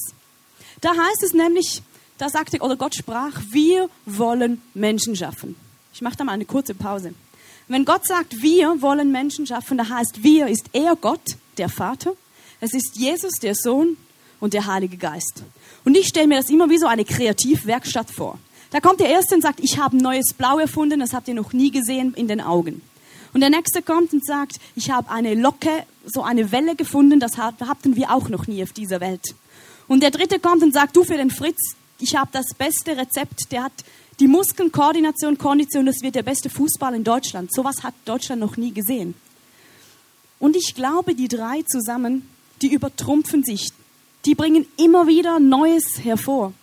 Da 0.81 0.89
heißt 0.89 1.23
es 1.23 1.33
nämlich, 1.33 1.81
da 2.19 2.29
sagte, 2.29 2.59
oder 2.59 2.75
Gott 2.75 2.94
sprach, 2.94 3.41
wir 3.49 3.89
wollen 4.05 4.61
Menschen 4.75 5.15
schaffen. 5.15 5.55
Ich 5.94 6.01
mache 6.01 6.15
da 6.15 6.23
mal 6.23 6.33
eine 6.33 6.45
kurze 6.45 6.75
Pause. 6.75 7.15
Wenn 7.67 7.85
Gott 7.85 8.05
sagt, 8.05 8.39
wir 8.41 8.83
wollen 8.83 9.11
Menschen 9.11 9.47
schaffen, 9.47 9.79
da 9.79 9.89
heißt 9.89 10.21
wir 10.23 10.47
ist 10.47 10.65
er 10.73 10.95
Gott, 10.95 11.38
der 11.57 11.69
Vater, 11.69 12.13
es 12.59 12.74
ist 12.74 12.95
Jesus, 12.95 13.33
der 13.39 13.56
Sohn 13.56 13.98
und 14.39 14.54
der 14.54 14.65
Heilige 14.65 14.98
Geist. 14.98 15.44
Und 15.86 15.95
ich 15.95 16.07
stelle 16.07 16.27
mir 16.27 16.38
das 16.38 16.50
immer 16.50 16.69
wie 16.69 16.77
so 16.77 16.88
eine 16.88 17.06
Kreativwerkstatt 17.06 18.12
vor. 18.12 18.39
Da 18.71 18.80
kommt 18.80 19.00
der 19.00 19.09
Erste 19.09 19.36
und 19.36 19.42
sagt, 19.42 19.59
ich 19.62 19.77
habe 19.77 19.95
ein 19.95 20.01
neues 20.01 20.33
Blau 20.38 20.59
erfunden, 20.59 21.00
das 21.00 21.13
habt 21.13 21.27
ihr 21.27 21.33
noch 21.33 21.54
nie 21.54 21.71
gesehen 21.71 22.13
in 22.15 22.27
den 22.27 22.42
Augen. 22.42 22.81
Und 23.33 23.42
der 23.42 23.50
Nächste 23.50 23.81
kommt 23.81 24.13
und 24.13 24.25
sagt, 24.25 24.57
ich 24.75 24.92
habe 24.92 25.09
eine 25.09 25.36
Locke, 25.36 25.86
so 26.06 26.24
eine 26.24 26.51
Welle 26.51 26.75
gefunden, 26.75 27.19
das 27.19 27.38
hatten 27.38 27.95
wir 27.95 28.12
auch 28.12 28.30
noch 28.30 28.48
nie 28.48 28.63
auf 28.63 28.74
dieser 28.74 29.00
Welt. 29.00 29.36
Und 29.88 30.01
der 30.01 30.12
Dritte 30.12 30.39
kommt 30.39 30.63
und 30.63 30.74
sagt, 30.74 30.95
du 30.95 31.04
für 31.04 31.18
den 31.18 31.30
Fritz, 31.30 31.75
ich 32.00 32.15
habe 32.15 32.30
das 32.33 32.54
beste 32.57 32.98
Rezept, 32.98 33.51
der 33.51 33.63
hat 33.63 33.74
die 34.19 34.27
Muskeln, 34.27 34.71
Koordination, 34.71 35.38
Kondition, 35.38 35.86
das 35.86 36.01
wird 36.01 36.15
der 36.15 36.24
beste 36.24 36.50
Fußball 36.50 36.95
in 36.95 37.04
Deutschland. 37.04 37.54
Sowas 37.54 37.83
hat 37.83 37.94
Deutschland 38.06 38.42
noch 38.42 38.57
nie 38.57 38.74
gesehen. 38.74 39.13
Und 40.39 40.56
ich 40.56 40.75
glaube, 40.75 41.16
die 41.16 41.28
drei 41.28 41.63
zusammen, 41.63 42.28
die 42.62 42.74
übertrumpfen 42.74 43.44
sich. 43.44 43.69
Die 44.25 44.36
bringen 44.36 44.66
immer 44.78 45.07
wieder 45.07 45.39
Neues 45.39 46.04
hervor. 46.04 46.54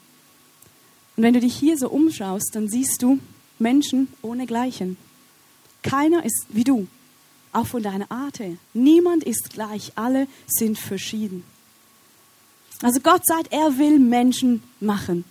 Und 1.16 1.22
wenn 1.22 1.34
du 1.34 1.40
dich 1.40 1.56
hier 1.56 1.78
so 1.78 1.88
umschaust, 1.88 2.50
dann 2.54 2.68
siehst 2.68 3.02
du 3.02 3.18
Menschen 3.58 4.08
ohne 4.22 4.46
Gleichen. 4.46 4.96
Keiner 5.82 6.24
ist 6.24 6.46
wie 6.48 6.64
du, 6.64 6.86
auch 7.52 7.66
von 7.66 7.82
deiner 7.82 8.10
Art 8.10 8.40
her. 8.40 8.56
Niemand 8.72 9.22
ist 9.24 9.50
gleich, 9.50 9.92
alle 9.94 10.26
sind 10.46 10.78
verschieden. 10.78 11.44
Also 12.82 13.00
Gott 13.00 13.24
sagt, 13.24 13.52
er 13.52 13.78
will 13.78 13.98
Menschen 13.98 14.62
machen. 14.80 15.24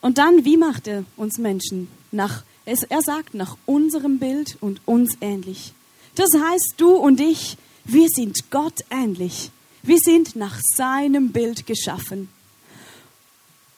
Und 0.00 0.18
dann, 0.18 0.44
wie 0.44 0.56
macht 0.56 0.88
er 0.88 1.04
uns 1.16 1.38
Menschen? 1.38 1.88
Nach, 2.10 2.42
er 2.64 3.02
sagt, 3.02 3.34
nach 3.34 3.56
unserem 3.66 4.18
Bild 4.18 4.56
und 4.60 4.80
uns 4.86 5.16
ähnlich. 5.20 5.72
Das 6.14 6.30
heißt, 6.34 6.74
du 6.76 6.90
und 6.90 7.20
ich, 7.20 7.56
wir 7.84 8.08
sind 8.08 8.50
Gott 8.50 8.84
ähnlich. 8.90 9.50
Wir 9.82 9.98
sind 9.98 10.36
nach 10.36 10.60
seinem 10.76 11.32
Bild 11.32 11.66
geschaffen. 11.66 12.28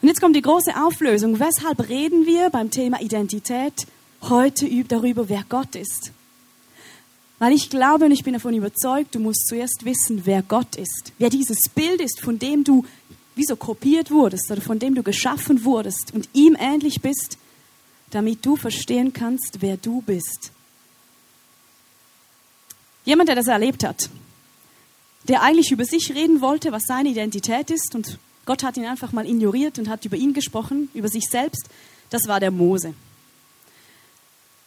Und 0.03 0.09
jetzt 0.09 0.21
kommt 0.21 0.37
die 0.37 0.43
große 0.43 0.73
Auflösung. 0.76 1.41
Weshalb 1.41 1.88
reden 1.88 2.26
wir 2.26 2.50
beim 2.50 2.71
Thema 2.71 3.00
Identität 3.00 3.87
heute 4.23 4.69
darüber, 4.85 5.29
wer 5.29 5.45
Gott 5.49 5.75
ist. 5.76 6.12
Weil 7.38 7.53
ich 7.53 7.71
glaube 7.71 8.07
und 8.07 8.12
ich 8.12 8.25
bin 8.25 8.35
davon 8.35 8.55
überzeugt, 8.55 9.14
du 9.14 9.19
musst 9.19 9.47
zuerst 9.49 9.85
wissen, 9.85 10.23
wer 10.25 10.43
Gott 10.43 10.76
ist. 10.76 11.12
Wer 11.19 11.31
dieses 11.31 11.69
Bild 11.75 12.00
ist, 12.00 12.21
von 12.21 12.38
dem 12.38 12.64
du 12.64 12.85
wie 13.35 13.45
so 13.45 13.57
kopiert 13.57 14.11
wurdest 14.11 14.50
oder 14.50 14.61
von 14.61 14.79
dem 14.79 14.95
du 14.95 15.03
geschaffen 15.03 15.64
wurdest 15.64 16.12
und 16.12 16.29
ihm 16.33 16.57
ähnlich 16.59 17.00
bist, 17.00 17.38
damit 18.11 18.45
du 18.47 18.57
verstehen 18.57 19.12
kannst, 19.12 19.59
wer 19.61 19.76
du 19.76 20.03
bist. 20.03 20.53
Jemand, 23.05 23.29
der 23.29 23.37
das 23.37 23.47
erlebt 23.47 23.85
hat, 23.85 24.09
der 25.29 25.43
eigentlich 25.43 25.71
über 25.71 25.85
sich 25.85 26.13
reden 26.15 26.41
wollte, 26.41 26.73
was 26.73 26.83
seine 26.87 27.11
Identität 27.11 27.71
ist 27.71 27.95
und 27.95 28.19
Gott 28.47 28.63
hat 28.63 28.77
ihn 28.77 28.85
einfach 28.85 29.13
mal 29.13 29.27
ignoriert 29.27 29.79
und 29.79 29.89
hat 29.89 30.05
über 30.05 30.17
ihn 30.17 30.35
gesprochen, 30.35 30.91
über 30.93 31.09
sich 31.09 31.25
selbst, 31.31 31.67
das 32.11 32.29
war 32.29 32.41
der 32.41 32.51
Mose 32.51 32.95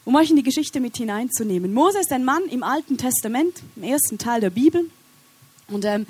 um 0.07 0.15
euch 0.15 0.29
in 0.29 0.37
die 0.37 0.43
Geschichte 0.43 0.79
mit 0.79 0.95
hineinzunehmen. 0.95 1.73
Mose 1.73 1.99
ist 1.99 2.13
ein 2.13 2.23
Mann 2.23 2.43
im 2.43 2.63
Alten 2.63 2.97
Testament, 2.97 3.61
im 3.75 3.83
ersten 3.83 4.17
Teil 4.17 4.39
der 4.39 4.51
Bibel. 4.51 4.89
Und 5.67 5.83
ähm, 5.83 6.07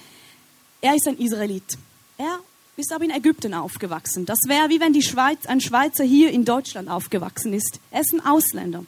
er 0.81 0.93
ist 0.93 1.07
ein 1.07 1.17
Israelit. 1.17 1.79
Er 2.19 2.39
ist 2.75 2.93
aber 2.93 3.05
in 3.05 3.09
Ägypten 3.09 3.55
aufgewachsen. 3.55 4.27
Das 4.27 4.37
wäre 4.45 4.69
wie 4.69 4.79
wenn 4.79 4.93
die 4.93 5.01
Schweiz, 5.01 5.47
ein 5.47 5.61
Schweizer 5.61 6.03
hier 6.03 6.29
in 6.29 6.45
Deutschland 6.45 6.89
aufgewachsen 6.89 7.53
ist. 7.53 7.79
Er 7.89 8.01
ist 8.01 8.13
ein 8.13 8.23
Ausländer. 8.23 8.85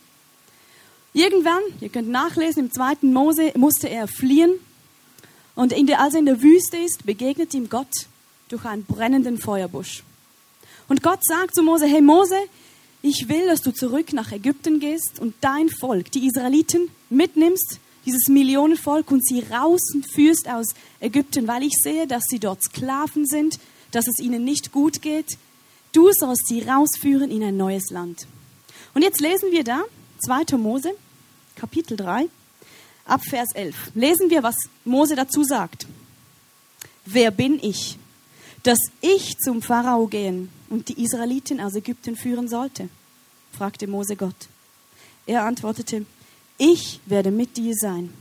Irgendwann, 1.14 1.62
ihr 1.82 1.90
könnt 1.90 2.10
nachlesen, 2.10 2.66
im 2.66 2.72
zweiten 2.72 3.14
Mose 3.14 3.52
musste 3.56 3.90
er 3.90 4.08
fliehen. 4.08 4.54
Und 5.56 5.72
der, 5.72 6.02
als 6.02 6.14
er 6.14 6.20
in 6.20 6.26
der 6.26 6.42
Wüste 6.42 6.78
ist, 6.78 7.06
begegnet 7.06 7.54
ihm 7.54 7.70
Gott 7.70 8.08
durch 8.50 8.66
einen 8.66 8.86
brennenden 8.86 9.40
Feuerbusch. 9.40 10.04
Und 10.88 11.04
Gott 11.04 11.20
sagt 11.24 11.56
zu 11.56 11.64
Mose, 11.64 11.86
hey 11.86 12.02
Mose, 12.02 12.38
ich 13.02 13.30
will, 13.30 13.48
dass 13.48 13.62
du 13.62 13.72
zurück 13.72 14.14
nach 14.14 14.32
Ägypten 14.32 14.80
gehst 14.80 15.20
und 15.20 15.34
dein 15.42 15.70
Volk, 15.70 16.12
die 16.12 16.28
Israeliten, 16.28 16.90
mitnimmst, 17.10 17.80
dieses 18.06 18.28
Millionenvolk, 18.28 19.12
und 19.12 19.26
sie 19.26 19.42
rausführst 19.42 20.50
aus 20.50 20.68
Ägypten, 21.00 21.48
weil 21.48 21.64
ich 21.64 21.74
sehe, 21.82 22.08
dass 22.08 22.24
sie 22.28 22.40
dort 22.40 22.64
Sklaven 22.64 23.26
sind, 23.26 23.60
dass 23.92 24.08
es 24.08 24.20
ihnen 24.20 24.44
nicht 24.44 24.72
gut 24.72 25.02
geht. 25.02 25.38
Du 25.92 26.12
sollst 26.12 26.48
sie 26.48 26.62
rausführen 26.62 27.32
in 27.32 27.44
ein 27.44 27.58
neues 27.58 27.90
Land. 27.90 28.28
Und 28.94 29.04
jetzt 29.04 29.22
lesen 29.22 29.52
wir 29.52 29.64
da 29.64 29.84
2. 30.20 30.58
Mose, 30.58 30.92
Kapitel 31.56 31.98
3, 31.98 32.28
ab 33.06 33.22
Vers 33.24 33.50
11. 33.54 33.92
Lesen 33.96 34.30
wir, 34.30 34.44
was 34.44 34.56
Mose 34.86 35.16
dazu 35.16 35.44
sagt. 35.44 35.88
Wer 37.06 37.32
bin 37.32 37.60
ich, 37.62 37.98
dass 38.64 38.80
ich 39.02 39.38
zum 39.38 39.62
Pharao 39.62 40.08
gehen 40.08 40.50
und 40.70 40.90
die 40.90 41.02
Israeliten 41.04 41.60
aus 41.60 41.76
Ägypten 41.76 42.16
führen 42.16 42.48
sollte? 42.48 42.90
fragte 43.52 43.88
Mose 43.88 44.16
Gott. 44.16 44.48
Er 45.26 45.44
antwortete, 45.46 46.06
ich 46.58 47.00
werde 47.06 47.32
mit 47.32 47.58
dir 47.58 47.74
sein. 47.76 48.14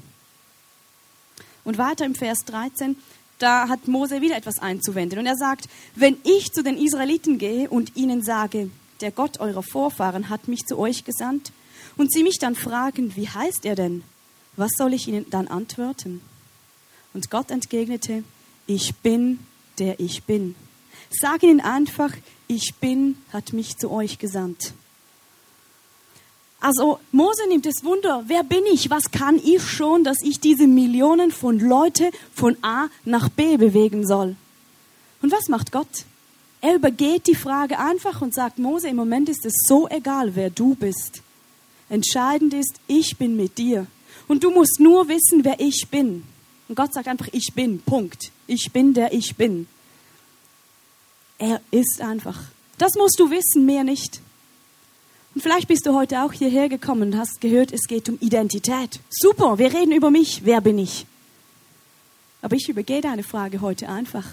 Und 1.64 1.76
weiter 1.76 2.07
im 2.07 2.14
Vers 2.14 2.38
13, 2.47 2.97
da 3.38 3.69
hat 3.69 3.88
Mose 3.88 4.21
wieder 4.21 4.37
etwas 4.37 4.59
einzuwenden. 4.59 5.19
Und 5.19 5.26
er 5.26 5.37
sagt, 5.37 5.69
wenn 5.95 6.17
ich 6.25 6.52
zu 6.52 6.62
den 6.62 6.78
Israeliten 6.78 7.38
gehe 7.38 7.69
und 7.69 7.97
ihnen 7.97 8.23
sage, 8.23 8.71
der 9.00 9.11
Gott 9.11 9.38
eurer 9.38 9.62
Vorfahren 9.62 10.28
hat 10.28 10.49
mich 10.49 10.64
zu 10.67 10.78
euch 10.78 11.05
gesandt, 11.05 11.52
und 11.99 12.11
sie 12.12 12.23
mich 12.23 12.38
dann 12.38 12.55
fragen, 12.55 13.14
wie 13.17 13.28
heißt 13.28 13.67
er 13.67 13.75
denn? 13.75 14.02
Was 14.57 14.71
soll 14.78 14.95
ich 14.95 15.07
ihnen 15.09 15.28
dann 15.28 15.49
antworten? 15.49 16.23
Und 17.12 17.31
Gott 17.31 17.50
entgegnete, 17.50 18.25
ich 18.67 18.95
bin, 18.97 19.40
der 19.78 20.00
ich 20.00 20.25
bin. 20.25 20.55
Sag 21.11 21.43
ihnen 21.43 21.61
einfach, 21.61 22.12
ich 22.47 22.75
bin, 22.81 23.19
hat 23.33 23.52
mich 23.52 23.76
zu 23.76 23.90
euch 23.90 24.19
gesandt. 24.19 24.73
Also 26.61 26.99
Mose 27.12 27.47
nimmt 27.49 27.67
das 27.67 27.85
Wunder, 27.85 28.25
wer 28.26 28.43
bin 28.43 28.64
ich, 28.73 28.90
was 28.90 29.11
kann 29.12 29.40
ich 29.45 29.62
schon, 29.62 30.02
dass 30.02 30.19
ich 30.23 30.40
diese 30.40 30.67
Millionen 30.67 31.31
von 31.31 31.61
Leute 31.61 32.11
von 32.35 32.57
A 32.62 32.88
nach 33.05 33.28
B 33.28 33.57
bewegen 33.57 34.07
soll. 34.07 34.35
Und 35.23 35.31
was 35.31 35.49
macht 35.49 35.71
Gott? 35.71 36.05
Er 36.61 36.75
übergeht 36.75 37.28
die 37.28 37.37
Frage 37.37 37.78
einfach 37.78 38.21
und 38.23 38.35
sagt, 38.35 38.59
Mose, 38.59 38.88
im 38.88 38.97
Moment 38.97 39.28
ist 39.28 39.47
es 39.47 39.52
so 39.69 39.88
egal, 39.88 40.35
wer 40.35 40.50
du 40.50 40.75
bist. 40.75 41.23
Entscheidend 41.88 42.54
ist, 42.54 42.75
ich 42.87 43.16
bin 43.16 43.37
mit 43.37 43.59
dir. 43.59 43.87
Und 44.26 44.45
du 44.45 44.50
musst 44.50 44.78
nur 44.78 45.09
wissen, 45.09 45.45
wer 45.45 45.59
ich 45.59 45.88
bin. 45.90 46.25
Und 46.68 46.75
Gott 46.75 46.92
sagt 46.92 47.09
einfach, 47.09 47.28
ich 47.33 47.52
bin, 47.54 47.80
Punkt. 47.80 48.30
Ich 48.47 48.71
bin 48.73 48.95
der 48.95 49.12
ich 49.12 49.37
bin. 49.37 49.66
Er 51.38 51.61
ist 51.71 52.00
einfach. 52.00 52.38
Das 52.76 52.95
musst 52.95 53.18
du 53.18 53.30
wissen, 53.30 53.64
mehr 53.64 53.85
nicht. 53.85 54.21
Und 55.35 55.42
vielleicht 55.42 55.68
bist 55.68 55.87
du 55.87 55.95
heute 55.95 56.23
auch 56.23 56.33
hierher 56.33 56.68
gekommen 56.68 57.12
und 57.12 57.16
hast 57.16 57.40
gehört, 57.40 57.73
es 57.73 57.87
geht 57.87 58.09
um 58.09 58.18
Identität. 58.21 59.00
Super, 59.09 59.59
wir 59.59 59.73
reden 59.73 59.92
über 59.92 60.11
mich. 60.11 60.42
Wer 60.45 60.61
bin 60.61 60.78
ich? 60.78 61.07
Aber 62.42 62.57
ich 62.57 62.68
übergehe 62.68 63.00
deine 63.00 63.23
Frage 63.23 63.61
heute 63.61 63.88
einfach. 63.88 64.25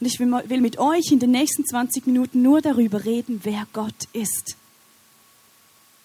Und 0.00 0.06
ich 0.06 0.18
will 0.18 0.60
mit 0.60 0.78
euch 0.78 1.12
in 1.12 1.18
den 1.18 1.30
nächsten 1.30 1.64
20 1.64 2.06
Minuten 2.06 2.42
nur 2.42 2.60
darüber 2.60 3.04
reden, 3.04 3.40
wer 3.44 3.66
Gott 3.72 3.94
ist. 4.12 4.56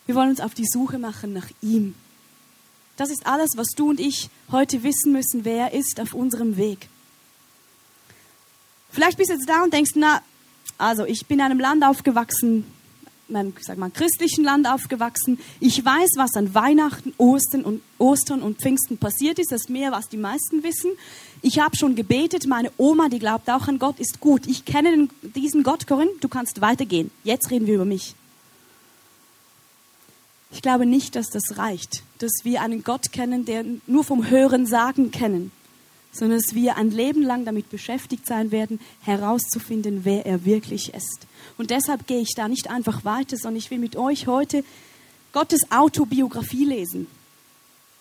Wir 0.07 0.15
wollen 0.15 0.29
uns 0.29 0.39
auf 0.39 0.53
die 0.53 0.65
Suche 0.65 0.97
machen 0.97 1.33
nach 1.33 1.47
ihm. 1.61 1.93
Das 2.95 3.11
ist 3.11 3.27
alles, 3.27 3.51
was 3.55 3.67
du 3.75 3.91
und 3.91 3.99
ich 3.99 4.29
heute 4.51 4.81
wissen 4.81 5.11
müssen, 5.11 5.45
wer 5.45 5.71
er 5.71 5.73
ist 5.73 5.99
auf 5.99 6.13
unserem 6.13 6.57
Weg. 6.57 6.89
Vielleicht 8.89 9.17
bist 9.17 9.29
du 9.29 9.35
jetzt 9.35 9.47
da 9.47 9.63
und 9.63 9.71
denkst, 9.71 9.91
na, 9.95 10.21
also 10.79 11.05
ich 11.05 11.27
bin 11.27 11.39
in 11.39 11.45
einem 11.45 11.59
Land 11.59 11.83
aufgewachsen, 11.83 12.65
meinem, 13.27 13.53
sag 13.59 13.77
mal, 13.77 13.91
christlichen 13.91 14.43
Land 14.43 14.67
aufgewachsen. 14.67 15.39
Ich 15.59 15.83
weiß, 15.83 16.11
was 16.15 16.35
an 16.35 16.53
Weihnachten, 16.55 17.13
Ostern 17.17 17.63
und, 17.63 17.81
Ostern 17.97 18.41
und 18.41 18.59
Pfingsten 18.59 18.97
passiert 18.97 19.37
ist. 19.37 19.51
Das 19.51 19.61
ist 19.61 19.69
mehr, 19.69 19.91
was 19.91 20.07
die 20.07 20.17
meisten 20.17 20.63
wissen. 20.63 20.91
Ich 21.41 21.59
habe 21.59 21.75
schon 21.75 21.95
gebetet. 21.95 22.47
Meine 22.47 22.71
Oma, 22.77 23.09
die 23.09 23.19
glaubt 23.19 23.49
auch 23.49 23.67
an 23.67 23.77
Gott, 23.77 23.99
ist 23.99 24.21
gut. 24.21 24.47
Ich 24.47 24.65
kenne 24.65 25.09
diesen 25.21 25.63
Gott, 25.63 25.85
Corinne. 25.85 26.11
Du 26.21 26.29
kannst 26.29 26.61
weitergehen. 26.61 27.11
Jetzt 27.23 27.51
reden 27.51 27.67
wir 27.67 27.75
über 27.75 27.85
mich. 27.85 28.15
Ich 30.51 30.61
glaube 30.61 30.85
nicht, 30.85 31.15
dass 31.15 31.27
das 31.29 31.57
reicht, 31.57 32.03
dass 32.19 32.31
wir 32.43 32.61
einen 32.61 32.83
Gott 32.83 33.11
kennen, 33.11 33.45
der 33.45 33.65
nur 33.85 34.03
vom 34.03 34.29
Hören 34.29 34.65
sagen 34.65 35.11
kennen, 35.11 35.51
sondern 36.11 36.39
dass 36.39 36.55
wir 36.55 36.77
ein 36.77 36.91
Leben 36.91 37.21
lang 37.21 37.45
damit 37.45 37.69
beschäftigt 37.69 38.25
sein 38.25 38.51
werden, 38.51 38.79
herauszufinden, 39.01 40.01
wer 40.03 40.25
er 40.25 40.45
wirklich 40.45 40.93
ist. 40.93 41.27
Und 41.57 41.69
deshalb 41.69 42.07
gehe 42.07 42.21
ich 42.21 42.33
da 42.35 42.47
nicht 42.47 42.69
einfach 42.69 43.03
weiter, 43.03 43.37
sondern 43.37 43.57
ich 43.57 43.71
will 43.71 43.79
mit 43.79 43.95
euch 43.95 44.27
heute 44.27 44.63
Gottes 45.33 45.69
Autobiografie 45.69 46.65
lesen. 46.65 47.07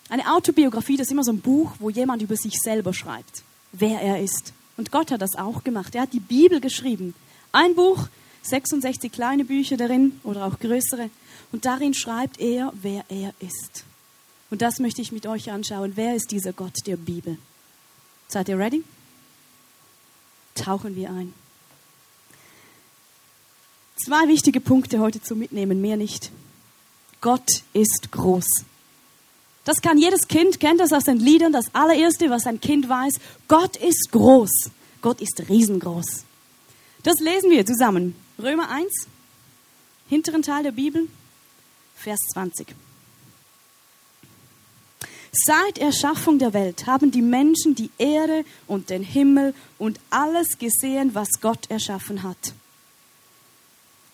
Eine 0.09 0.33
Autobiografie, 0.33 0.97
das 0.97 1.09
ist 1.09 1.13
immer 1.13 1.25
so 1.25 1.33
ein 1.33 1.41
Buch, 1.41 1.73
wo 1.81 1.91
jemand 1.91 2.23
über 2.23 2.37
sich 2.37 2.55
selber 2.61 2.95
schreibt, 2.95 3.43
wer 3.73 4.01
er 4.01 4.23
ist. 4.23 4.53
Und 4.77 4.93
Gott 4.93 5.11
hat 5.11 5.21
das 5.21 5.37
auch 5.37 5.65
gemacht. 5.65 5.95
Er 5.95 6.03
hat 6.03 6.13
die 6.13 6.21
Bibel 6.21 6.61
geschrieben. 6.61 7.15
Ein 7.51 7.75
Buch, 7.75 8.09
66 8.49 9.13
kleine 9.13 9.45
Bücher 9.45 9.77
darin 9.77 10.21
oder 10.25 10.47
auch 10.47 10.59
größere. 10.59 11.11
Und 11.53 11.65
darin 11.65 11.95
schreibt 11.95 12.41
er, 12.41 12.73
wer 12.81 13.05
er 13.09 13.33
ist. 13.41 13.85
Und 14.51 14.63
das 14.63 14.79
möchte 14.79 15.03
ich 15.03 15.13
mit 15.13 15.27
euch 15.27 15.51
anschauen. 15.51 15.93
Wer 15.97 16.15
ist 16.15 16.31
dieser 16.31 16.53
Gott 16.53 16.75
der 16.87 16.97
Bibel? 16.97 17.39
Seid 18.29 18.49
ihr 18.49 18.59
ready? 18.59 18.85
Tauchen 20.55 20.97
wir 20.97 21.11
ein. 21.11 21.35
Zwei 24.05 24.29
wichtige 24.29 24.61
Punkte 24.61 25.01
heute 25.01 25.23
zu 25.23 25.35
mitnehmen, 25.35 25.81
mehr 25.81 25.97
nicht. 25.97 26.31
Gott 27.21 27.63
ist 27.73 28.13
groß. 28.13 28.47
Das 29.65 29.83
kann 29.83 29.99
jedes 29.99 30.29
Kind, 30.29 30.61
kennt 30.61 30.81
das 30.81 30.93
aus 30.93 31.05
den 31.05 31.19
Liedern, 31.19 31.53
das 31.53 31.75
allererste, 31.75 32.31
was 32.31 32.47
ein 32.47 32.61
Kind 32.61 32.89
weiß. 32.89 33.15
Gott 33.49 33.77
ist 33.77 34.13
groß. 34.13 34.71
Gott 35.03 35.21
ist 35.21 35.43
riesengroß. 35.49 36.25
Das 37.03 37.15
lesen 37.21 37.51
wir 37.51 37.67
zusammen. 37.67 38.15
Römer 38.39 38.69
1, 38.69 39.07
hinteren 40.09 40.43
Teil 40.43 40.63
der 40.63 40.73
Bibel, 40.73 41.09
Vers 41.95 42.21
20. 42.35 42.69
Seit 45.33 45.79
Erschaffung 45.79 46.39
der 46.39 46.53
Welt 46.55 46.87
haben 46.87 47.11
die 47.11 47.23
Menschen 47.23 47.75
die 47.75 47.91
Erde 47.99 48.45
und 48.67 48.91
den 48.91 49.03
Himmel 49.03 49.55
und 49.79 50.01
alles 50.11 50.59
gesehen, 50.59 51.15
was 51.15 51.29
Gott 51.41 51.71
erschaffen 51.71 52.23
hat 52.23 52.55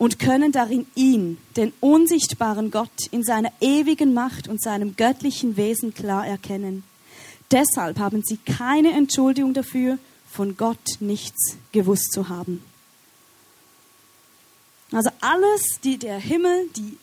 und 0.03 0.19
können 0.19 0.51
darin 0.51 0.87
ihn, 0.97 1.39
den 1.57 1.73
unsichtbaren 1.79 2.73
Gott, 2.73 3.07
in 3.13 3.23
seiner 3.23 3.53
ewigen 3.61 4.13
Macht 4.15 4.49
und 4.49 4.61
seinem 4.61 4.97
göttlichen 4.97 5.57
Wesen 5.57 5.95
klar 5.95 6.27
erkennen. 6.27 6.83
Deshalb 7.53 8.01
haben 8.01 8.21
sie 8.25 8.39
keine 8.39 8.91
Entschuldigung 8.95 9.55
dafür, 9.55 9.99
von 10.29 10.57
Gott 10.57 10.97
nichts 10.99 11.57
gewusst 11.71 12.11
zu 12.11 12.29
haben. 12.29 12.65
Also 14.93 15.11
alles, 15.21 15.63
die, 15.83 15.99
der 15.99 16.19
Himmel, 16.19 16.69
die, 16.77 16.99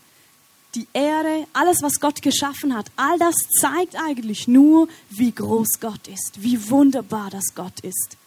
die 0.75 0.87
Erde, 0.93 1.47
alles, 1.53 1.81
was 1.81 1.99
Gott 1.99 2.21
geschaffen 2.21 2.75
hat, 2.75 2.85
all 2.95 3.17
das 3.17 3.35
zeigt 3.59 3.95
eigentlich 3.95 4.47
nur, 4.47 4.87
wie 5.09 5.31
groß 5.31 5.79
Gott 5.79 6.07
ist, 6.07 6.41
wie 6.41 6.69
wunderbar 6.69 7.29
das 7.29 7.55
Gott 7.55 7.79
ist. 7.81 8.17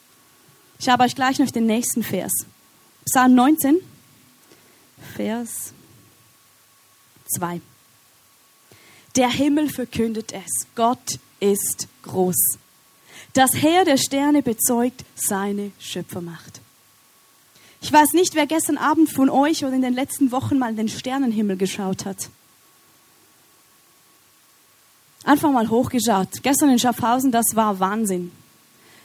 Ich 0.79 0.89
habe 0.89 1.05
euch 1.05 1.15
gleich 1.15 1.39
noch 1.39 1.51
den 1.51 1.67
nächsten 1.67 2.03
Vers. 2.03 2.33
Psalm 3.05 3.35
19. 3.35 3.81
Vers 5.15 5.73
2. 7.37 7.61
Der 9.15 9.29
Himmel 9.29 9.69
verkündet 9.69 10.33
es, 10.33 10.67
Gott 10.75 11.19
ist 11.39 11.87
groß. 12.03 12.59
Das 13.35 13.55
Heer 13.55 13.85
der 13.85 13.97
Sterne 13.97 14.43
bezeugt 14.43 15.05
seine 15.15 15.71
Schöpfermacht. 15.79 16.62
Ich 17.83 17.93
weiß 17.93 18.13
nicht, 18.13 18.37
wer 18.37 18.47
gestern 18.47 18.79
Abend 18.79 19.11
von 19.11 19.29
euch 19.29 19.65
oder 19.65 19.75
in 19.75 19.83
den 19.83 19.93
letzten 19.93 20.31
Wochen 20.31 20.57
mal 20.57 20.71
in 20.71 20.77
den 20.77 20.89
Sternenhimmel 20.89 21.57
geschaut 21.57 22.05
hat. 22.07 22.31
Einfach 25.25 25.51
mal 25.51 25.69
hochgeschaut. 25.69 26.43
Gestern 26.43 26.71
in 26.71 26.79
Schaffhausen, 26.79 27.33
das 27.33 27.47
war 27.55 27.81
Wahnsinn. 27.81 28.31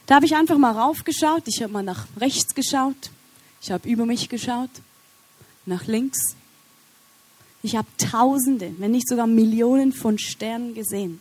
Da 0.06 0.14
habe 0.14 0.26
ich 0.26 0.36
einfach 0.36 0.58
mal 0.58 0.72
raufgeschaut, 0.72 1.42
ich 1.46 1.60
habe 1.60 1.72
mal 1.72 1.82
nach 1.82 2.06
rechts 2.18 2.54
geschaut, 2.54 3.10
ich 3.60 3.70
habe 3.70 3.88
über 3.88 4.06
mich 4.06 4.28
geschaut, 4.28 4.70
nach 5.66 5.86
links. 5.86 6.18
Ich 7.62 7.76
habe 7.76 7.88
Tausende, 7.98 8.72
wenn 8.78 8.92
nicht 8.92 9.08
sogar 9.08 9.26
Millionen 9.26 9.92
von 9.92 10.18
Sternen 10.18 10.74
gesehen. 10.74 11.20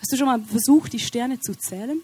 Hast 0.00 0.10
du 0.10 0.16
schon 0.16 0.26
mal 0.26 0.42
versucht, 0.42 0.94
die 0.94 0.98
Sterne 0.98 1.38
zu 1.38 1.54
zählen? 1.54 2.00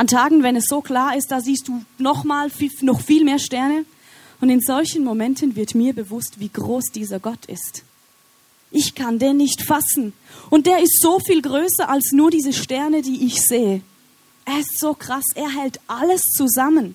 An 0.00 0.06
Tagen, 0.06 0.42
wenn 0.42 0.56
es 0.56 0.64
so 0.66 0.80
klar 0.80 1.14
ist, 1.14 1.30
da 1.30 1.42
siehst 1.42 1.68
du 1.68 1.84
noch 1.98 2.24
mal 2.24 2.48
viel, 2.48 2.70
noch 2.80 3.02
viel 3.02 3.22
mehr 3.22 3.38
Sterne. 3.38 3.84
Und 4.40 4.48
in 4.48 4.62
solchen 4.62 5.04
Momenten 5.04 5.56
wird 5.56 5.74
mir 5.74 5.92
bewusst, 5.92 6.40
wie 6.40 6.48
groß 6.48 6.86
dieser 6.94 7.20
Gott 7.20 7.44
ist. 7.44 7.84
Ich 8.70 8.94
kann 8.94 9.18
den 9.18 9.36
nicht 9.36 9.60
fassen. 9.60 10.14
Und 10.48 10.66
der 10.66 10.82
ist 10.82 11.02
so 11.02 11.20
viel 11.20 11.42
größer 11.42 11.86
als 11.86 12.12
nur 12.12 12.30
diese 12.30 12.54
Sterne, 12.54 13.02
die 13.02 13.26
ich 13.26 13.42
sehe. 13.42 13.82
Er 14.46 14.60
ist 14.60 14.78
so 14.78 14.94
krass. 14.94 15.26
Er 15.34 15.50
hält 15.50 15.78
alles 15.86 16.22
zusammen. 16.34 16.94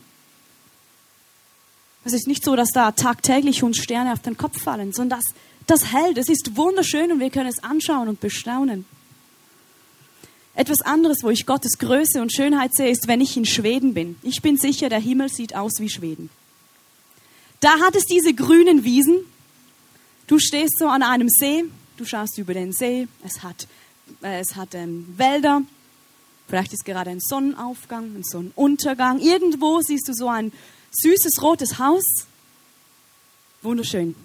Es 2.05 2.13
ist 2.13 2.27
nicht 2.27 2.43
so, 2.43 2.55
dass 2.55 2.71
da 2.71 2.91
tagtäglich 2.91 3.61
uns 3.61 3.77
Sterne 3.77 4.13
auf 4.13 4.23
den 4.23 4.35
Kopf 4.35 4.59
fallen, 4.63 4.93
sondern 4.93 5.19
das, 5.19 5.35
das 5.67 5.93
hält. 5.93 6.17
Es 6.17 6.27
ist 6.27 6.57
wunderschön 6.57 7.11
und 7.11 7.19
wir 7.19 7.29
können 7.29 7.51
es 7.51 7.63
anschauen 7.63 8.09
und 8.09 8.19
bestaunen. 8.19 8.85
Etwas 10.55 10.81
anderes, 10.81 11.17
wo 11.21 11.29
ich 11.29 11.45
Gottes 11.45 11.77
Größe 11.77 12.21
und 12.21 12.33
Schönheit 12.33 12.73
sehe, 12.73 12.89
ist, 12.89 13.07
wenn 13.07 13.19
ich 13.19 13.35
in 13.35 13.45
Schweden 13.45 13.93
bin. 13.93 14.15
Ich 14.23 14.41
bin 14.41 14.57
sicher, 14.57 14.87
der 14.87 14.99
Himmel 14.99 15.29
sieht 15.29 15.53
aus 15.53 15.79
wie 15.79 15.89
Schweden. 15.89 16.29
Da 17.59 17.79
hat 17.79 17.95
es 17.95 18.05
diese 18.05 18.33
grünen 18.33 18.85
Wiesen. 18.85 19.19
Du 20.27 20.39
stehst 20.39 20.79
so 20.79 20.87
an 20.87 21.03
einem 21.03 21.29
See, 21.29 21.65
du 21.97 22.05
schaust 22.05 22.37
über 22.37 22.53
den 22.53 22.71
See, 22.71 23.07
es 23.23 23.43
hat, 23.43 23.67
äh, 24.21 24.39
es 24.39 24.55
hat 24.55 24.73
ähm, 24.75 25.13
Wälder, 25.17 25.61
vielleicht 26.47 26.73
ist 26.73 26.85
gerade 26.85 27.09
ein 27.09 27.19
Sonnenaufgang, 27.19 28.15
ein 28.15 28.23
Sonnenuntergang. 28.23 29.19
Irgendwo 29.19 29.81
siehst 29.81 30.07
du 30.07 30.13
so 30.13 30.29
ein 30.29 30.53
süßes 30.91 31.41
rotes 31.41 31.79
Haus. 31.79 32.03
Wunderschön. 33.61 34.15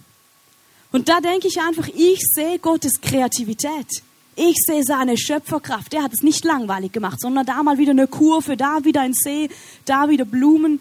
Und 0.92 1.08
da 1.08 1.20
denke 1.20 1.49
ich 1.49 1.60
einfach, 1.60 1.88
ich 1.88 2.20
sehe 2.34 2.58
Gottes 2.58 3.00
Kreativität. 3.00 4.02
Ich 4.37 4.56
sehe 4.66 4.82
seine 4.84 5.18
Schöpferkraft. 5.18 5.92
Der 5.92 6.02
hat 6.02 6.12
es 6.12 6.22
nicht 6.22 6.44
langweilig 6.44 6.92
gemacht, 6.92 7.20
sondern 7.20 7.44
da 7.46 7.62
mal 7.62 7.78
wieder 7.78 7.90
eine 7.90 8.06
Kurve, 8.06 8.56
da 8.56 8.84
wieder 8.84 9.02
ein 9.02 9.12
See, 9.12 9.50
da 9.84 10.08
wieder 10.08 10.25
Blumen. 10.25 10.80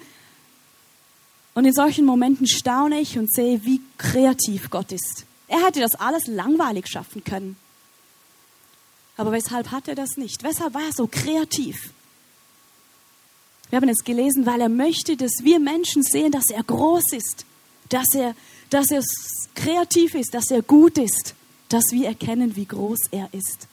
Und 1.55 1.65
in 1.65 1.73
solchen 1.73 2.05
Momenten 2.05 2.47
staune 2.47 3.01
ich 3.01 3.17
und 3.17 3.31
sehe, 3.33 3.65
wie 3.65 3.81
kreativ 3.97 4.69
Gott 4.69 4.91
ist. 4.91 5.25
Er 5.47 5.65
hätte 5.65 5.79
das 5.79 5.95
alles 5.95 6.27
langweilig 6.27 6.87
schaffen 6.87 7.23
können. 7.23 7.57
Aber 9.17 9.31
weshalb 9.31 9.71
hat 9.71 9.87
er 9.87 9.95
das 9.95 10.15
nicht? 10.15 10.43
Weshalb 10.43 10.73
war 10.73 10.83
er 10.83 10.93
so 10.93 11.07
kreativ? 11.07 11.91
Wir 13.69 13.77
haben 13.77 13.89
es 13.89 14.03
gelesen, 14.03 14.45
weil 14.45 14.61
er 14.61 14.69
möchte, 14.69 15.17
dass 15.17 15.43
wir 15.43 15.59
Menschen 15.59 16.03
sehen, 16.03 16.31
dass 16.31 16.49
er 16.49 16.63
groß 16.63 17.11
ist, 17.11 17.45
dass 17.89 18.07
er, 18.15 18.35
dass 18.69 18.89
er 18.89 19.03
kreativ 19.55 20.15
ist, 20.15 20.33
dass 20.33 20.49
er 20.49 20.61
gut 20.61 20.97
ist, 20.97 21.35
dass 21.69 21.85
wir 21.91 22.07
erkennen, 22.07 22.55
wie 22.55 22.65
groß 22.65 22.99
er 23.11 23.29
ist. 23.31 23.67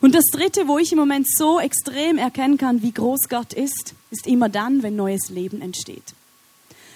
Und 0.00 0.14
das 0.14 0.24
Dritte, 0.32 0.68
wo 0.68 0.78
ich 0.78 0.92
im 0.92 0.98
Moment 0.98 1.26
so 1.28 1.58
extrem 1.58 2.18
erkennen 2.18 2.58
kann, 2.58 2.82
wie 2.82 2.92
groß 2.92 3.28
Gott 3.28 3.52
ist, 3.52 3.94
ist 4.10 4.26
immer 4.26 4.48
dann, 4.48 4.82
wenn 4.82 4.96
neues 4.96 5.30
Leben 5.30 5.62
entsteht. 5.62 6.14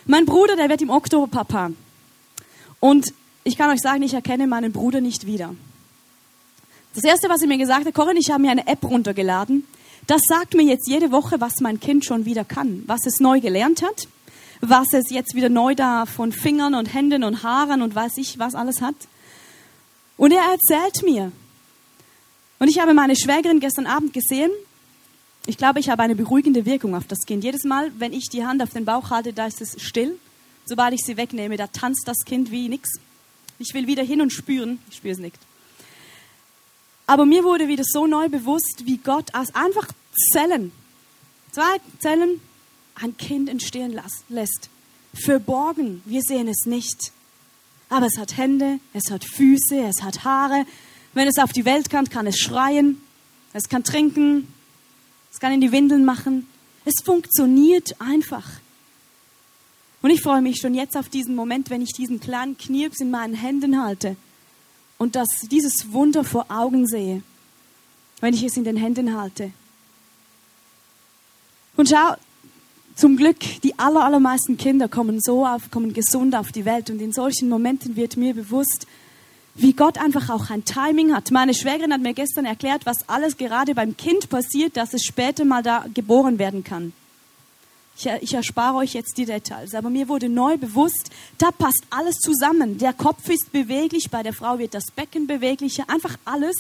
Mein 0.07 0.27
Bruder, 0.27 0.57
der 0.57 0.69
wird 0.69 0.83
im 0.83 0.91
Oktober 0.91 1.27
Papa. 1.27 1.73
Und 2.79 3.13
ich 3.45 3.57
kann 3.57 3.71
euch 3.71 3.81
sagen, 3.81 4.03
ich 4.03 4.15
erkenne 4.15 4.47
meinen 4.47 4.73
Bruder 4.73 5.01
nicht 5.01 5.27
wieder. 5.27 5.55
Das 6.95 7.05
Erste, 7.05 7.29
was 7.29 7.43
er 7.43 7.49
mir 7.49 7.59
gesagt 7.59 7.87
hat, 7.87 7.95
Corinne, 7.95 8.19
ich 8.19 8.31
habe 8.31 8.43
mir 8.43 8.51
eine 8.51 8.67
App 8.67 8.83
runtergeladen. 8.83 9.65
Das 10.07 10.23
sagt 10.27 10.55
mir 10.55 10.65
jetzt 10.65 10.89
jede 10.89 11.13
Woche, 11.13 11.41
was 11.41 11.61
mein 11.61 11.79
Kind 11.79 12.05
schon 12.05 12.25
wieder 12.25 12.45
kann, 12.45 12.83
was 12.87 13.07
es 13.07 13.21
neu 13.21 13.41
gelernt 13.41 13.83
hat, 13.83 14.09
was 14.61 14.93
es 14.93 15.11
jetzt 15.11 15.35
wieder 15.35 15.49
neu 15.49 15.75
da 15.75 16.05
von 16.07 16.33
Fingern 16.33 16.75
und 16.75 16.93
Händen 16.93 17.23
und 17.23 17.43
Haaren 17.43 17.83
und 17.83 17.95
weiß 17.95 18.17
ich 18.17 18.39
was 18.39 18.55
alles 18.55 18.81
hat. 18.81 18.97
Und 20.21 20.33
er 20.33 20.53
erzählt 20.53 21.03
mir. 21.03 21.33
Und 22.59 22.69
ich 22.69 22.79
habe 22.79 22.93
meine 22.93 23.17
Schwägerin 23.17 23.59
gestern 23.59 23.87
Abend 23.87 24.13
gesehen. 24.13 24.51
Ich 25.47 25.57
glaube, 25.57 25.81
ich 25.81 25.89
habe 25.89 26.03
eine 26.03 26.15
beruhigende 26.15 26.67
Wirkung 26.67 26.95
auf 26.95 27.07
das 27.07 27.21
Kind. 27.21 27.43
Jedes 27.43 27.65
Mal, 27.65 27.91
wenn 27.99 28.13
ich 28.13 28.29
die 28.29 28.45
Hand 28.45 28.63
auf 28.63 28.69
den 28.69 28.85
Bauch 28.85 29.09
halte, 29.09 29.33
da 29.33 29.47
ist 29.47 29.63
es 29.63 29.81
still. 29.81 30.19
Sobald 30.67 30.93
ich 30.93 31.01
sie 31.07 31.17
wegnehme, 31.17 31.57
da 31.57 31.69
tanzt 31.69 32.03
das 32.07 32.19
Kind 32.27 32.51
wie 32.51 32.69
nix. 32.69 32.91
Ich 33.59 33.73
will 33.73 33.87
wieder 33.87 34.03
hin 34.03 34.21
und 34.21 34.31
spüren. 34.31 34.79
Ich 34.91 34.99
spüre 34.99 35.15
es 35.15 35.21
nicht. 35.21 35.39
Aber 37.07 37.25
mir 37.25 37.43
wurde 37.43 37.67
wieder 37.67 37.85
so 37.87 38.07
neu 38.07 38.29
bewusst, 38.29 38.83
wie 38.85 38.99
Gott 38.99 39.35
aus 39.35 39.55
einfach 39.55 39.89
Zellen, 40.35 40.71
zwei 41.51 41.79
Zellen, 41.99 42.43
ein 42.95 43.17
Kind 43.17 43.49
entstehen 43.49 43.99
lässt. 44.29 44.69
Verborgen, 45.15 46.03
wir 46.05 46.21
sehen 46.21 46.47
es 46.47 46.67
nicht. 46.67 47.11
Aber 47.91 48.07
es 48.07 48.17
hat 48.17 48.37
Hände, 48.37 48.81
es 48.95 49.11
hat 49.11 49.25
Füße, 49.25 49.83
es 49.83 50.03
hat 50.03 50.25
Haare. 50.25 50.65
Wenn 51.13 51.29
es 51.29 51.39
auf 51.39 51.53
die 51.53 51.65
Welt 51.65 51.91
kommt, 51.91 52.11
kann 52.11 52.27
es 52.27 52.39
schreien, 52.39 53.03
es 53.53 53.69
kann 53.69 53.85
trinken, 53.85 54.47
es 55.33 55.41
kann 55.41 55.53
in 55.53 55.61
die 55.61 55.73
Windeln 55.73 56.05
machen. 56.05 56.47
Es 56.85 57.03
funktioniert 57.05 58.01
einfach. 58.01 58.49
Und 60.03 60.11
ich 60.11 60.23
freue 60.23 60.41
mich 60.41 60.61
schon 60.61 60.75
jetzt 60.75 60.97
auf 60.97 61.09
diesen 61.09 61.35
Moment, 61.35 61.69
wenn 61.69 61.83
ich 61.83 61.93
diesen 61.93 62.21
kleinen 62.21 62.57
Knirps 62.57 63.01
in 63.01 63.11
meinen 63.11 63.35
Händen 63.35 63.83
halte 63.83 64.17
und 64.97 65.17
das, 65.17 65.29
dieses 65.51 65.93
Wunder 65.93 66.25
vor 66.25 66.47
Augen 66.49 66.87
sehe, 66.87 67.23
wenn 68.21 68.35
ich 68.35 68.45
es 68.45 68.57
in 68.57 68.65
den 68.65 68.77
Händen 68.77 69.19
halte. 69.19 69.51
Und 71.77 71.89
schau, 71.89 72.15
zum 73.01 73.17
Glück, 73.17 73.39
die 73.63 73.79
aller, 73.79 74.05
allermeisten 74.05 74.59
Kinder 74.59 74.87
kommen 74.87 75.21
so 75.21 75.47
auf, 75.47 75.71
kommen 75.71 75.95
gesund 75.95 76.37
auf 76.37 76.53
die 76.53 76.67
Welt. 76.67 76.91
Und 76.91 77.01
in 77.01 77.13
solchen 77.13 77.49
Momenten 77.49 77.97
wird 77.97 78.19
mir 78.19 78.35
bewusst, 78.35 78.87
wie 79.55 79.73
Gott 79.73 79.97
einfach 79.97 80.29
auch 80.29 80.51
ein 80.51 80.67
Timing 80.67 81.15
hat. 81.15 81.31
Meine 81.31 81.55
Schwägerin 81.55 81.95
hat 81.95 82.03
mir 82.03 82.13
gestern 82.13 82.45
erklärt, 82.45 82.85
was 82.85 83.09
alles 83.09 83.39
gerade 83.39 83.75
beim 83.75 83.97
Kind 83.97 84.29
passiert, 84.29 84.77
dass 84.77 84.93
es 84.93 85.03
später 85.03 85.47
mal 85.47 85.63
da 85.63 85.87
geboren 85.95 86.39
werden 86.39 86.63
kann. 86.63 86.93
Ich, 87.97 88.07
ich 88.21 88.35
erspare 88.35 88.77
euch 88.77 88.93
jetzt 88.93 89.17
die 89.17 89.25
Details, 89.25 89.75
aber 89.75 89.89
mir 89.89 90.09
wurde 90.09 90.29
neu 90.29 90.59
bewusst, 90.59 91.11
da 91.39 91.51
passt 91.51 91.85
alles 91.89 92.17
zusammen. 92.17 92.77
Der 92.77 92.93
Kopf 92.93 93.29
ist 93.31 93.51
beweglich, 93.51 94.11
bei 94.11 94.23
der 94.23 94.35
Frau 94.35 94.59
wird 94.59 94.75
das 94.75 94.91
Becken 94.95 95.27
beweglicher, 95.27 95.85
einfach 95.89 96.17
alles 96.27 96.57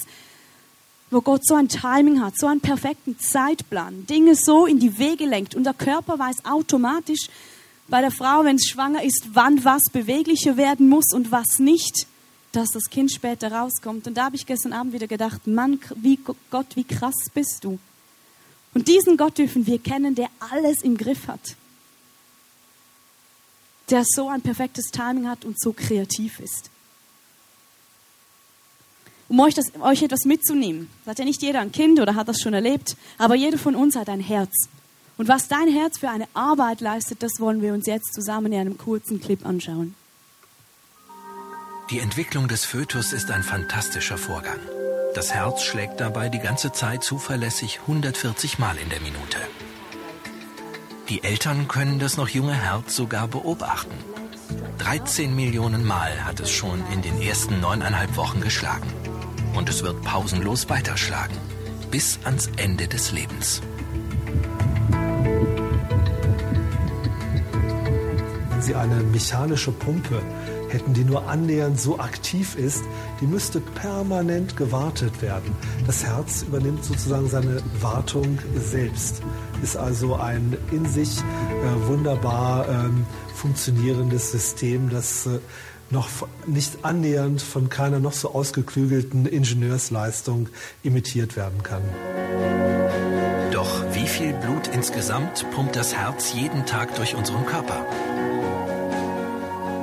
wo 1.11 1.21
Gott 1.21 1.45
so 1.45 1.55
ein 1.55 1.69
Timing 1.69 2.21
hat, 2.21 2.39
so 2.39 2.47
einen 2.47 2.61
perfekten 2.61 3.19
Zeitplan, 3.19 4.07
Dinge 4.07 4.35
so 4.37 4.67
in 4.67 4.79
die 4.79 4.99
Wege 4.99 5.27
lenkt 5.27 5.55
und 5.55 5.65
der 5.65 5.75
Körper 5.75 6.19
weiß 6.19 6.45
automatisch 6.45 7.29
bei 7.89 8.01
der 8.01 8.13
Frau, 8.13 8.45
wenn 8.45 8.57
es 8.57 8.69
schwanger 8.69 9.03
ist, 9.03 9.31
wann 9.33 9.65
was 9.65 9.83
beweglicher 9.93 10.57
werden 10.57 10.89
muss 10.89 11.13
und 11.13 11.33
was 11.33 11.59
nicht, 11.59 12.07
dass 12.53 12.71
das 12.71 12.89
Kind 12.89 13.13
später 13.13 13.51
rauskommt. 13.51 14.07
Und 14.07 14.15
da 14.15 14.27
habe 14.27 14.37
ich 14.37 14.47
gestern 14.47 14.73
Abend 14.73 14.93
wieder 14.93 15.09
gedacht, 15.09 15.49
Mann, 15.49 15.81
wie 15.97 16.19
Gott, 16.51 16.67
wie 16.77 16.85
krass 16.85 17.17
bist 17.35 17.65
du. 17.65 17.81
Und 18.75 18.87
diesen 18.87 19.17
Gott 19.17 19.39
dürfen 19.39 19.67
wir 19.67 19.81
kennen, 19.81 20.15
der 20.15 20.29
alles 20.39 20.83
im 20.83 20.97
Griff 20.97 21.27
hat. 21.27 21.57
Der 23.91 24.05
so 24.05 24.29
ein 24.29 24.41
perfektes 24.41 24.93
Timing 24.93 25.29
hat 25.29 25.45
und 25.45 25.61
so 25.61 25.73
kreativ 25.73 26.39
ist 26.39 26.71
um 29.31 29.39
euch, 29.39 29.55
das, 29.55 29.73
euch 29.81 30.03
etwas 30.03 30.25
mitzunehmen. 30.25 30.91
Das 31.05 31.13
hat 31.13 31.19
ja 31.21 31.25
nicht 31.25 31.41
jeder 31.41 31.61
ein 31.61 31.71
Kind 31.71 32.01
oder 32.01 32.17
hat 32.17 32.29
das 32.29 32.41
schon 32.41 32.53
erlebt, 32.53 32.97
aber 33.17 33.37
jeder 33.37 33.59
von 33.59 33.77
uns 33.77 33.95
hat 33.95 34.09
ein 34.09 34.21
Herz. 34.21 34.69
Und 35.17 35.29
was 35.29 35.47
dein 35.47 35.69
Herz 35.69 35.99
für 35.99 36.11
eine 36.11 36.27
Arbeit 36.35 36.81
leistet, 36.81 37.23
das 37.23 37.39
wollen 37.39 37.63
wir 37.63 37.73
uns 37.73 37.87
jetzt 37.87 38.13
zusammen 38.13 38.53
in 38.53 38.61
einem 38.61 38.77
kurzen 38.77 39.21
Clip 39.21 39.47
anschauen. 39.47 39.95
Die 41.91 42.01
Entwicklung 42.01 42.49
des 42.49 42.65
Fötus 42.65 43.13
ist 43.13 43.31
ein 43.31 43.43
fantastischer 43.43 44.19
Vorgang. 44.19 44.59
Das 45.15 45.33
Herz 45.33 45.63
schlägt 45.63 46.01
dabei 46.01 46.29
die 46.29 46.39
ganze 46.39 46.73
Zeit 46.73 47.05
zuverlässig 47.05 47.81
140 47.83 48.59
Mal 48.59 48.77
in 48.79 48.89
der 48.89 49.01
Minute. 49.01 49.39
Die 51.09 51.23
Eltern 51.23 51.69
können 51.69 51.99
das 51.99 52.17
noch 52.17 52.29
junge 52.29 52.55
Herz 52.55 52.97
sogar 52.97 53.29
beobachten. 53.29 53.97
13 54.79 55.35
Millionen 55.35 55.85
Mal 55.85 56.25
hat 56.25 56.41
es 56.41 56.51
schon 56.51 56.83
in 56.93 57.03
den 57.03 57.21
ersten 57.21 57.61
neuneinhalb 57.61 58.17
Wochen 58.17 58.41
geschlagen 58.41 58.91
und 59.55 59.69
es 59.69 59.83
wird 59.83 60.03
pausenlos 60.03 60.69
weiterschlagen 60.69 61.37
bis 61.91 62.19
ans 62.25 62.49
Ende 62.57 62.87
des 62.87 63.13
Lebens. 63.13 63.61
Wenn 68.51 68.63
Sie 68.63 68.75
eine 68.75 69.03
mechanische 69.03 69.73
Pumpe 69.73 70.23
hätten, 70.69 70.95
die 70.95 71.05
nur 71.05 71.29
annähernd 71.29 71.81
so 71.81 71.99
aktiv 71.99 72.55
ist, 72.57 72.85
die 73.21 73.27
müsste 73.27 73.61
permanent 73.61 74.57
gewartet 74.57 75.21
werden. 75.21 75.53
Das 75.87 76.05
Herz 76.05 76.43
übernimmt 76.43 76.85
sozusagen 76.85 77.29
seine 77.29 77.61
Wartung 77.81 78.39
selbst, 78.55 79.23
ist 79.63 79.77
also 79.77 80.15
ein 80.17 80.57
in 80.71 80.87
sich 80.87 81.19
äh, 81.19 81.89
wunderbar 81.89 82.69
ähm, 82.69 83.05
funktionierendes 83.35 84.31
System, 84.31 84.91
das 84.91 85.27
äh, 85.27 85.41
noch 85.91 86.09
nicht 86.47 86.85
annähernd 86.85 87.43
von 87.43 87.69
keiner 87.69 87.99
noch 87.99 88.13
so 88.13 88.33
ausgeklügelten 88.33 89.27
Ingenieursleistung 89.27 90.49
imitiert 90.83 91.37
werden 91.37 91.63
kann. 91.63 91.83
Doch 93.53 93.83
wie 93.93 94.07
viel 94.07 94.33
Blut 94.33 94.69
insgesamt 94.69 95.45
pumpt 95.51 95.77
das 95.77 95.95
Herz 95.95 96.33
jeden 96.33 96.67
Tag 96.67 96.95
durch 96.95 97.15
unseren 97.15 97.45
Körper? 97.47 97.85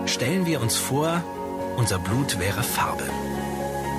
Stellen 0.06 0.46
wir 0.46 0.62
uns 0.62 0.78
vor, 0.78 1.22
unser 1.76 2.00
Blut 2.00 2.40
wäre 2.40 2.64
Farbe. 2.64 3.04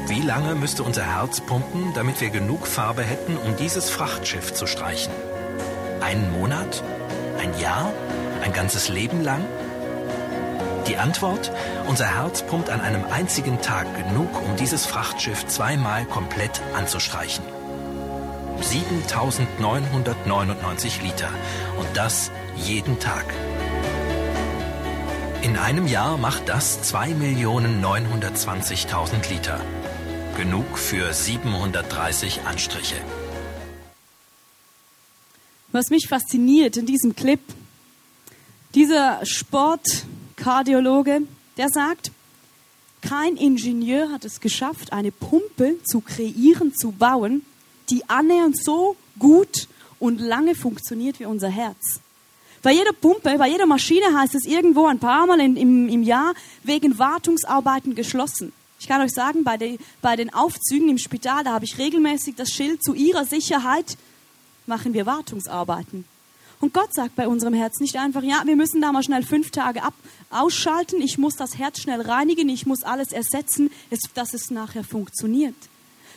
Wie 0.08 0.22
lange 0.22 0.54
müsste 0.54 0.82
unser 0.82 1.04
Herz 1.04 1.42
pumpen, 1.42 1.92
damit 1.94 2.22
wir 2.22 2.30
genug 2.30 2.66
Farbe 2.66 3.02
hätten, 3.02 3.36
um 3.36 3.56
dieses 3.56 3.90
Frachtschiff 3.90 4.54
zu 4.54 4.66
streichen? 4.66 5.12
Einen 6.00 6.32
Monat? 6.32 6.82
Ein 7.38 7.58
Jahr? 7.60 7.92
Ein 8.42 8.54
ganzes 8.54 8.88
Leben 8.88 9.22
lang? 9.22 9.44
Die 10.88 10.96
Antwort? 10.96 11.52
Unser 11.86 12.06
Herz 12.06 12.42
pumpt 12.42 12.70
an 12.70 12.80
einem 12.80 13.04
einzigen 13.04 13.60
Tag 13.60 13.86
genug, 13.94 14.42
um 14.42 14.56
dieses 14.56 14.86
Frachtschiff 14.86 15.46
zweimal 15.46 16.06
komplett 16.06 16.62
anzustreichen. 16.74 17.44
7999 18.60 21.02
Liter. 21.02 21.28
Und 21.78 21.86
das 21.94 22.30
jeden 22.56 22.98
Tag. 22.98 23.26
In 25.42 25.58
einem 25.58 25.86
Jahr 25.86 26.16
macht 26.16 26.48
das 26.48 26.82
2.920.000 26.92 29.28
Liter. 29.28 29.60
Genug 30.38 30.78
für 30.78 31.12
730 31.12 32.40
Anstriche. 32.46 32.96
Was 35.70 35.90
mich 35.90 36.08
fasziniert 36.08 36.78
in 36.78 36.86
diesem 36.86 37.14
Clip, 37.14 37.40
dieser 38.74 39.20
Sport, 39.26 40.06
Kardiologe, 40.48 41.24
der 41.58 41.68
sagt, 41.68 42.10
kein 43.02 43.36
Ingenieur 43.36 44.10
hat 44.10 44.24
es 44.24 44.40
geschafft, 44.40 44.94
eine 44.94 45.12
Pumpe 45.12 45.76
zu 45.84 46.00
kreieren, 46.00 46.74
zu 46.74 46.90
bauen, 46.90 47.44
die 47.90 48.08
annähernd 48.08 48.56
so 48.58 48.96
gut 49.18 49.68
und 49.98 50.22
lange 50.22 50.54
funktioniert 50.54 51.20
wie 51.20 51.26
unser 51.26 51.50
Herz. 51.50 52.00
Bei 52.62 52.72
jeder 52.72 52.94
Pumpe, 52.94 53.36
bei 53.36 53.46
jeder 53.46 53.66
Maschine 53.66 54.06
heißt 54.18 54.34
es 54.36 54.46
irgendwo 54.46 54.86
ein 54.86 54.98
paar 54.98 55.26
Mal 55.26 55.38
in, 55.40 55.58
im, 55.58 55.86
im 55.90 56.02
Jahr 56.02 56.32
wegen 56.62 56.98
Wartungsarbeiten 56.98 57.94
geschlossen. 57.94 58.54
Ich 58.80 58.88
kann 58.88 59.02
euch 59.02 59.12
sagen, 59.12 59.44
bei, 59.44 59.58
de, 59.58 59.76
bei 60.00 60.16
den 60.16 60.32
Aufzügen 60.32 60.88
im 60.88 60.96
Spital, 60.96 61.44
da 61.44 61.52
habe 61.52 61.66
ich 61.66 61.76
regelmäßig 61.76 62.36
das 62.36 62.48
Schild 62.48 62.82
zu 62.82 62.94
ihrer 62.94 63.26
Sicherheit, 63.26 63.98
machen 64.64 64.94
wir 64.94 65.04
Wartungsarbeiten. 65.04 66.06
Und 66.60 66.74
Gott 66.74 66.92
sagt 66.92 67.14
bei 67.14 67.28
unserem 67.28 67.54
Herz 67.54 67.78
nicht 67.78 67.96
einfach, 67.96 68.22
ja, 68.22 68.42
wir 68.44 68.56
müssen 68.56 68.80
da 68.80 68.90
mal 68.90 69.02
schnell 69.02 69.22
fünf 69.22 69.50
Tage 69.50 69.82
ab, 69.82 69.94
ausschalten, 70.30 71.00
ich 71.00 71.16
muss 71.16 71.34
das 71.34 71.56
Herz 71.56 71.80
schnell 71.80 72.00
reinigen, 72.00 72.48
ich 72.48 72.66
muss 72.66 72.82
alles 72.82 73.12
ersetzen, 73.12 73.70
dass 74.14 74.34
es 74.34 74.50
nachher 74.50 74.82
funktioniert. 74.82 75.54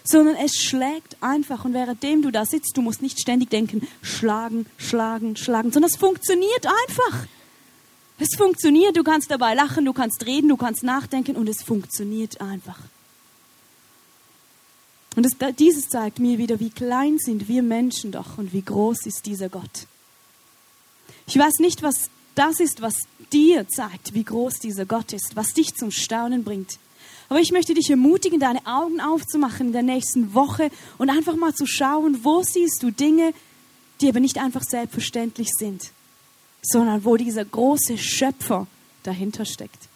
Sondern 0.04 0.36
es 0.36 0.56
schlägt 0.56 1.22
einfach 1.22 1.64
und 1.64 1.76
währenddem 1.76 2.24
du 2.24 2.32
da 2.32 2.46
sitzt, 2.46 2.76
du 2.76 2.82
musst 2.82 3.04
nicht 3.04 3.20
ständig 3.20 3.52
denken, 3.52 3.88
schlagen, 4.02 4.66
schlagen, 4.78 5.36
schlagen, 5.36 5.72
sondern 5.72 5.92
es 5.92 5.98
funktioniert 5.98 6.66
einfach. 6.66 7.28
Es 8.18 8.36
funktioniert, 8.36 8.98
du 8.98 9.04
kannst 9.04 9.30
dabei 9.30 9.54
lachen, 9.54 9.86
du 9.86 9.94
kannst 9.94 10.26
reden, 10.26 10.50
du 10.50 10.58
kannst 10.58 10.82
nachdenken 10.82 11.36
und 11.36 11.48
es 11.48 11.62
funktioniert 11.62 12.42
einfach. 12.42 12.80
Und 15.16 15.24
das, 15.26 15.56
dieses 15.56 15.88
zeigt 15.90 16.20
mir 16.20 16.38
wieder, 16.40 16.60
wie 16.60 16.70
klein 16.70 17.18
sind 17.20 17.48
wir 17.48 17.62
Menschen 17.62 18.12
doch 18.12 18.38
und 18.38 18.54
wie 18.54 18.62
groß 18.62 19.06
ist 19.06 19.26
dieser 19.26 19.50
Gott. 19.50 19.88
Ich 21.32 21.38
weiß 21.38 21.60
nicht, 21.60 21.82
was 21.82 22.10
das 22.36 22.60
ist, 22.60 22.82
was 22.82 22.94
dir 23.32 23.66
zeigt, 23.70 24.14
wie 24.14 24.26
groß 24.26 24.56
dieser 24.60 24.86
Gott 24.86 25.14
ist, 25.14 25.38
was 25.38 25.54
dich 25.54 25.74
zum 25.76 25.90
Staunen 25.90 26.44
bringt. 26.44 26.78
Aber 27.30 27.40
ich 27.40 27.54
möchte 27.54 27.74
dich 27.74 27.90
ermutigen, 27.90 28.42
deine 28.42 28.60
Augen 28.66 29.00
aufzumachen 29.00 29.68
in 29.68 29.72
der 29.72 29.82
nächsten 29.82 30.34
Woche 30.34 30.70
und 30.98 31.10
einfach 31.10 31.38
mal 31.38 31.56
zu 31.56 31.66
schauen, 31.66 32.26
wo 32.26 32.44
siehst 32.44 32.84
du 32.84 32.92
Dinge, 32.92 33.34
die 34.02 34.10
aber 34.10 34.20
nicht 34.20 34.40
einfach 34.40 34.62
selbstverständlich 34.62 35.48
sind, 35.58 35.92
sondern 36.62 37.06
wo 37.06 37.16
dieser 37.16 37.46
große 37.46 37.98
Schöpfer 37.98 38.68
dahinter 39.04 39.46
steckt. 39.46 39.88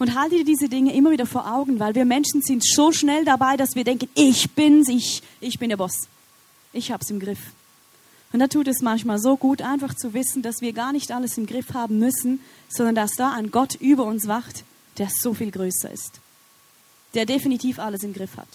Und 0.00 0.18
halte 0.18 0.34
dir 0.34 0.44
diese 0.44 0.68
Dinge 0.68 0.96
immer 0.96 1.12
wieder 1.12 1.26
vor 1.26 1.46
Augen, 1.46 1.78
weil 1.78 1.94
wir 1.94 2.06
Menschen 2.06 2.42
sind 2.42 2.64
so 2.64 2.90
schnell 2.90 3.24
dabei, 3.24 3.56
dass 3.56 3.76
wir 3.76 3.84
denken, 3.84 4.08
ich 4.16 4.50
bin's, 4.50 4.88
ich, 4.88 5.22
ich 5.40 5.60
bin 5.60 5.68
der 5.68 5.76
Boss. 5.76 6.08
Ich 6.72 6.90
hab's 6.90 7.08
im 7.08 7.20
Griff. 7.20 7.38
Und 8.32 8.38
da 8.38 8.46
tut 8.46 8.66
es 8.68 8.80
manchmal 8.80 9.18
so 9.18 9.36
gut, 9.36 9.60
einfach 9.60 9.94
zu 9.94 10.14
wissen, 10.14 10.42
dass 10.42 10.60
wir 10.60 10.72
gar 10.72 10.92
nicht 10.92 11.12
alles 11.12 11.36
im 11.36 11.46
Griff 11.46 11.74
haben 11.74 11.98
müssen, 11.98 12.40
sondern 12.68 12.94
dass 12.94 13.12
da 13.12 13.32
ein 13.32 13.50
Gott 13.50 13.74
über 13.74 14.04
uns 14.04 14.26
wacht, 14.26 14.64
der 14.98 15.08
so 15.10 15.34
viel 15.34 15.50
größer 15.50 15.90
ist, 15.90 16.20
der 17.14 17.26
definitiv 17.26 17.78
alles 17.78 18.02
im 18.02 18.14
Griff 18.14 18.36
hat. 18.36 18.48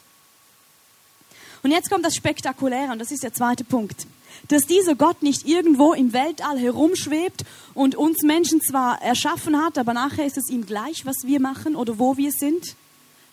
Und 1.63 1.71
jetzt 1.71 1.89
kommt 1.89 2.05
das 2.05 2.15
Spektakuläre, 2.15 2.91
und 2.91 2.99
das 2.99 3.11
ist 3.11 3.23
der 3.23 3.33
zweite 3.33 3.63
Punkt. 3.63 4.07
Dass 4.47 4.63
dieser 4.63 4.95
Gott 4.95 5.23
nicht 5.23 5.47
irgendwo 5.47 5.93
im 5.93 6.13
Weltall 6.13 6.59
herumschwebt 6.59 7.43
und 7.73 7.95
uns 7.95 8.21
Menschen 8.23 8.61
zwar 8.61 9.01
erschaffen 9.01 9.57
hat, 9.57 9.77
aber 9.77 9.93
nachher 9.93 10.25
ist 10.25 10.37
es 10.37 10.49
ihm 10.49 10.65
gleich, 10.65 11.05
was 11.05 11.17
wir 11.23 11.39
machen 11.39 11.75
oder 11.75 11.97
wo 11.97 12.17
wir 12.17 12.31
sind, 12.31 12.75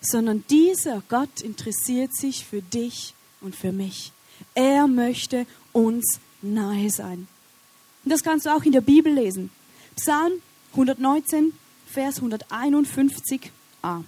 sondern 0.00 0.44
dieser 0.48 1.02
Gott 1.08 1.40
interessiert 1.42 2.14
sich 2.14 2.44
für 2.44 2.62
dich 2.62 3.14
und 3.40 3.54
für 3.54 3.72
mich. 3.72 4.12
Er 4.54 4.86
möchte 4.86 5.46
uns 5.72 6.20
nahe 6.44 6.90
sein. 6.90 7.26
Und 8.04 8.10
das 8.10 8.22
kannst 8.22 8.46
du 8.46 8.50
auch 8.50 8.62
in 8.64 8.72
der 8.72 8.80
Bibel 8.80 9.12
lesen. 9.12 9.50
Psalm 9.96 10.34
119, 10.72 11.52
Vers 11.86 12.20
151a. 12.20 14.04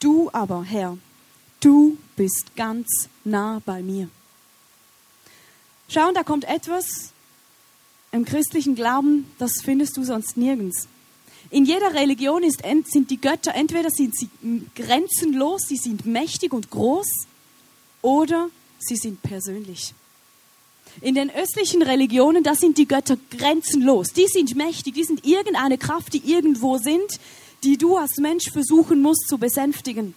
Du 0.00 0.30
aber, 0.32 0.62
Herr, 0.62 0.96
du 1.60 1.98
bist 2.16 2.54
ganz 2.56 2.86
nah 3.24 3.60
bei 3.64 3.82
mir. 3.82 4.08
Schau, 5.88 6.12
da 6.12 6.22
kommt 6.22 6.44
etwas 6.44 7.12
im 8.12 8.24
christlichen 8.24 8.74
Glauben, 8.74 9.30
das 9.38 9.52
findest 9.62 9.96
du 9.96 10.04
sonst 10.04 10.36
nirgends. 10.36 10.86
In 11.50 11.64
jeder 11.64 11.94
Religion 11.94 12.42
ist, 12.42 12.62
sind 12.86 13.10
die 13.10 13.20
Götter, 13.20 13.54
entweder 13.54 13.90
sind 13.90 14.14
sie 14.16 14.28
grenzenlos, 14.74 15.62
sie 15.66 15.76
sind 15.76 16.04
mächtig 16.04 16.52
und 16.52 16.70
groß, 16.70 17.26
oder 18.02 18.50
sie 18.78 18.96
sind 18.96 19.22
persönlich. 19.22 19.94
In 21.00 21.14
den 21.14 21.30
östlichen 21.30 21.82
Religionen, 21.82 22.42
da 22.42 22.54
sind 22.54 22.76
die 22.76 22.88
Götter 22.88 23.16
grenzenlos. 23.30 24.08
Die 24.08 24.26
sind 24.26 24.56
mächtig, 24.56 24.94
die 24.94 25.04
sind 25.04 25.24
irgendeine 25.24 25.78
Kraft, 25.78 26.12
die 26.12 26.22
irgendwo 26.30 26.78
sind, 26.78 27.20
die 27.62 27.76
du 27.76 27.96
als 27.96 28.16
Mensch 28.16 28.50
versuchen 28.50 29.00
musst 29.00 29.28
zu 29.28 29.38
besänftigen. 29.38 30.14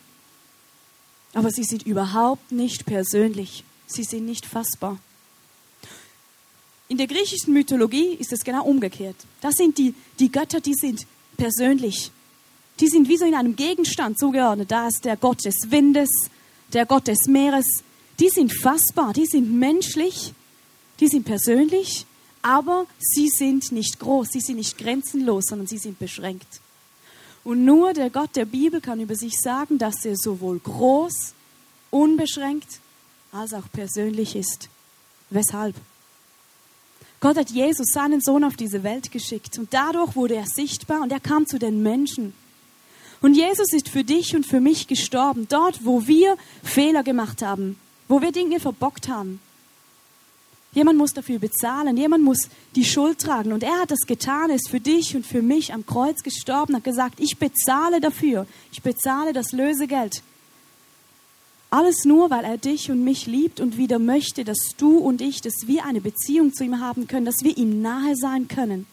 Aber 1.34 1.52
sie 1.52 1.64
sind 1.64 1.84
überhaupt 1.84 2.52
nicht 2.52 2.86
persönlich. 2.86 3.64
Sie 3.88 4.04
sind 4.04 4.26
nicht 4.26 4.46
fassbar. 4.46 4.98
In 6.88 6.98
der 6.98 7.08
griechischen 7.08 7.54
Mythologie 7.54 8.16
ist 8.16 8.34
es 8.34 8.44
genau 8.44 8.66
umgekehrt. 8.66 9.16
Das 9.40 9.56
sind 9.56 9.78
die, 9.78 9.94
die 10.20 10.32
Götter, 10.32 10.60
die 10.60 10.74
sind 10.74 11.06
persönlich. 11.42 12.12
Die 12.80 12.88
sind 12.88 13.10
wie 13.10 13.18
so 13.18 13.26
in 13.26 13.34
einem 13.34 13.56
Gegenstand 13.56 14.20
zugeordnet. 14.20 14.70
Da 14.70 14.88
ist 14.88 15.06
der 15.06 15.18
Gott 15.18 15.44
des 15.44 15.72
Windes, 15.72 16.10
der 16.72 16.86
Gott 16.86 17.08
des 17.08 17.26
Meeres. 17.28 17.66
Die 18.20 18.30
sind 18.30 18.54
fassbar, 18.54 19.12
die 19.14 19.26
sind 19.26 19.52
menschlich, 19.52 20.34
die 21.00 21.08
sind 21.08 21.26
persönlich, 21.26 22.06
aber 22.44 22.86
sie 23.00 23.28
sind 23.28 23.72
nicht 23.72 24.00
groß, 24.00 24.28
sie 24.32 24.40
sind 24.40 24.58
nicht 24.58 24.78
grenzenlos, 24.78 25.46
sondern 25.48 25.66
sie 25.66 25.80
sind 25.80 25.98
beschränkt. 25.98 26.62
Und 27.44 27.66
nur 27.66 27.94
der 27.94 28.12
Gott 28.12 28.36
der 28.36 28.46
Bibel 28.46 28.80
kann 28.80 29.00
über 29.00 29.16
sich 29.16 29.34
sagen, 29.42 29.80
dass 29.80 30.06
er 30.06 30.16
sowohl 30.16 30.60
groß, 30.60 31.34
unbeschränkt 31.90 32.80
als 33.32 33.54
auch 33.54 33.66
persönlich 33.72 34.36
ist. 34.36 34.70
Weshalb? 35.32 35.76
Gott 37.22 37.38
hat 37.38 37.52
Jesus, 37.52 37.94
seinen 37.94 38.20
Sohn, 38.20 38.44
auf 38.44 38.56
diese 38.56 38.84
Welt 38.84 39.12
geschickt 39.12 39.60
und 39.60 39.72
dadurch 39.74 40.16
wurde 40.16 40.36
er 40.36 40.48
sichtbar 40.48 41.02
und 41.02 41.12
er 41.12 41.20
kam 41.20 41.46
zu 41.46 41.60
den 41.60 41.84
Menschen. 41.84 42.34
Und 43.22 43.36
Jesus 43.36 43.72
ist 43.74 43.90
für 43.90 44.04
dich 44.04 44.36
und 44.36 44.44
für 44.44 44.60
mich 44.60 44.88
gestorben, 44.88 45.46
dort, 45.48 45.86
wo 45.86 46.08
wir 46.08 46.36
Fehler 46.64 47.04
gemacht 47.04 47.44
haben, 47.44 47.78
wo 48.08 48.22
wir 48.22 48.32
Dinge 48.32 48.60
verbockt 48.60 49.08
haben. 49.08 49.40
Jemand 50.74 50.98
muss 50.98 51.14
dafür 51.14 51.38
bezahlen, 51.38 51.96
jemand 51.96 52.24
muss 52.24 52.50
die 52.76 52.86
Schuld 52.86 53.20
tragen. 53.20 53.52
Und 53.52 53.62
er 53.62 53.82
hat 53.82 53.92
das 53.92 54.08
getan, 54.08 54.50
ist 54.50 54.70
für 54.70 54.80
dich 54.80 55.16
und 55.16 55.26
für 55.26 55.44
mich 55.44 55.74
am 55.74 55.86
Kreuz 55.86 56.24
gestorben, 56.24 56.76
hat 56.76 56.84
gesagt, 56.84 57.20
ich 57.20 57.38
bezahle 57.38 58.02
dafür, 58.02 58.48
ich 58.72 58.82
bezahle 58.82 59.34
das 59.34 59.52
Lösegeld. 59.52 60.24
Alles 61.72 62.04
nur, 62.04 62.30
weil 62.30 62.44
er 62.44 62.58
dich 62.58 62.92
und 62.92 63.04
mich 63.04 63.28
liebt 63.28 63.62
und 63.62 63.78
wieder 63.78 63.98
möchte, 63.98 64.44
dass 64.44 64.58
du 64.78 64.98
und 64.98 65.22
ich, 65.22 65.40
dass 65.40 65.68
wir 65.68 65.86
eine 65.86 66.02
Beziehung 66.02 66.54
zu 66.54 66.66
ihm 66.66 66.82
haben 66.82 67.08
können, 67.08 67.26
dass 67.26 67.44
wir 67.44 67.58
ihm 67.58 67.82
nahe 67.82 68.18
sein 68.18 68.50
können. 68.50 68.86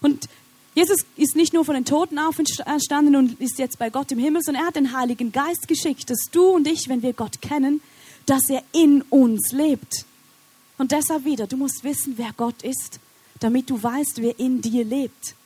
Und 0.00 0.28
Jesus 0.74 1.04
ist 1.16 1.36
nicht 1.36 1.52
nur 1.52 1.64
von 1.64 1.74
den 1.74 1.84
Toten 1.84 2.18
auferstanden 2.18 3.14
und 3.14 3.40
ist 3.40 3.58
jetzt 3.60 3.78
bei 3.78 3.88
Gott 3.88 4.10
im 4.10 4.18
Himmel, 4.18 4.42
sondern 4.42 4.64
er 4.64 4.66
hat 4.66 4.76
den 4.76 4.96
Heiligen 4.96 5.30
Geist 5.30 5.68
geschickt, 5.68 6.10
dass 6.10 6.18
du 6.32 6.48
und 6.48 6.66
ich, 6.66 6.88
wenn 6.88 7.02
wir 7.02 7.12
Gott 7.12 7.40
kennen, 7.40 7.80
dass 8.26 8.50
er 8.50 8.64
in 8.72 9.02
uns 9.02 9.52
lebt. 9.52 10.04
Und 10.78 10.90
deshalb 10.90 11.24
wieder, 11.24 11.46
du 11.46 11.56
musst 11.56 11.84
wissen, 11.84 12.14
wer 12.16 12.32
Gott 12.36 12.62
ist, 12.62 12.98
damit 13.38 13.70
du 13.70 13.80
weißt, 13.80 14.22
wer 14.22 14.36
in 14.40 14.60
dir 14.60 14.84
lebt. 14.84 15.36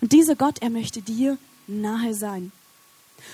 Und 0.00 0.12
dieser 0.12 0.36
Gott, 0.36 0.62
er 0.62 0.70
möchte 0.70 1.02
dir 1.02 1.36
nahe 1.66 2.14
sein. 2.14 2.50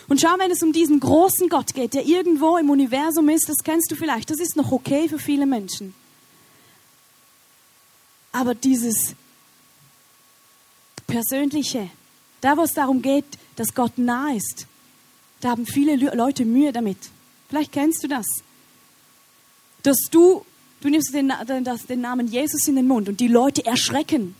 Und 0.09 0.21
schau, 0.21 0.35
wenn 0.38 0.51
es 0.51 0.62
um 0.62 0.73
diesen 0.73 1.01
großen 1.01 1.49
Gott 1.49 1.75
geht, 1.75 1.95
der 1.95 2.07
irgendwo 2.07 2.57
im 2.57 2.71
Universum 2.71 3.29
ist, 3.29 3.49
das 3.49 3.64
kennst 3.64 3.90
du 3.90 3.97
vielleicht, 3.97 4.31
das 4.31 4.40
ist 4.40 4.57
noch 4.57 4.73
okay 4.73 5.09
für 5.09 5.18
viele 5.18 5.47
Menschen. 5.47 5.95
Aber 8.33 8.55
dieses 8.55 9.14
Persönliche, 11.07 11.90
da 12.40 12.57
wo 12.57 12.62
es 12.62 12.73
darum 12.73 13.03
geht, 13.03 13.27
dass 13.57 13.75
Gott 13.75 13.99
nah 13.99 14.33
ist, 14.33 14.66
da 15.40 15.51
haben 15.51 15.66
viele 15.66 15.97
Leute 16.14 16.45
Mühe 16.45 16.73
damit. 16.73 16.99
Vielleicht 17.49 17.73
kennst 17.73 18.03
du 18.03 18.09
das. 18.09 18.27
Dass 19.83 19.99
du, 20.11 20.45
du 20.81 20.88
nimmst 20.88 21.12
den, 21.12 21.33
den 21.88 22.01
Namen 22.01 22.29
Jesus 22.29 22.66
in 22.68 22.77
den 22.77 22.87
Mund 22.87 23.09
und 23.09 23.21
die 23.21 23.29
Leute 23.29 23.66
erschrecken. 23.66 24.35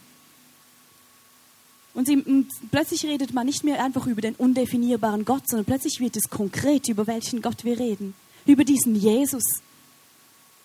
Und, 1.95 2.07
sie, 2.07 2.17
und 2.17 2.49
plötzlich 2.71 3.05
redet 3.05 3.35
man 3.35 3.47
nicht 3.47 3.65
mehr 3.65 3.83
einfach 3.85 4.07
über 4.07 4.23
den 4.23 4.35
undefinierbaren 4.35 5.25
Gott, 5.25 5.43
sondern 5.47 5.67
plötzlich 5.67 6.01
wird 6.01 6.17
es 6.17 6.31
konkret, 6.31 6.89
über 6.89 7.07
welchen 7.07 7.43
Gott 7.43 7.65
wir 7.65 7.79
reden. 7.79 8.15
Über 8.47 8.65
diesen 8.65 8.95
Jesus. 8.95 9.43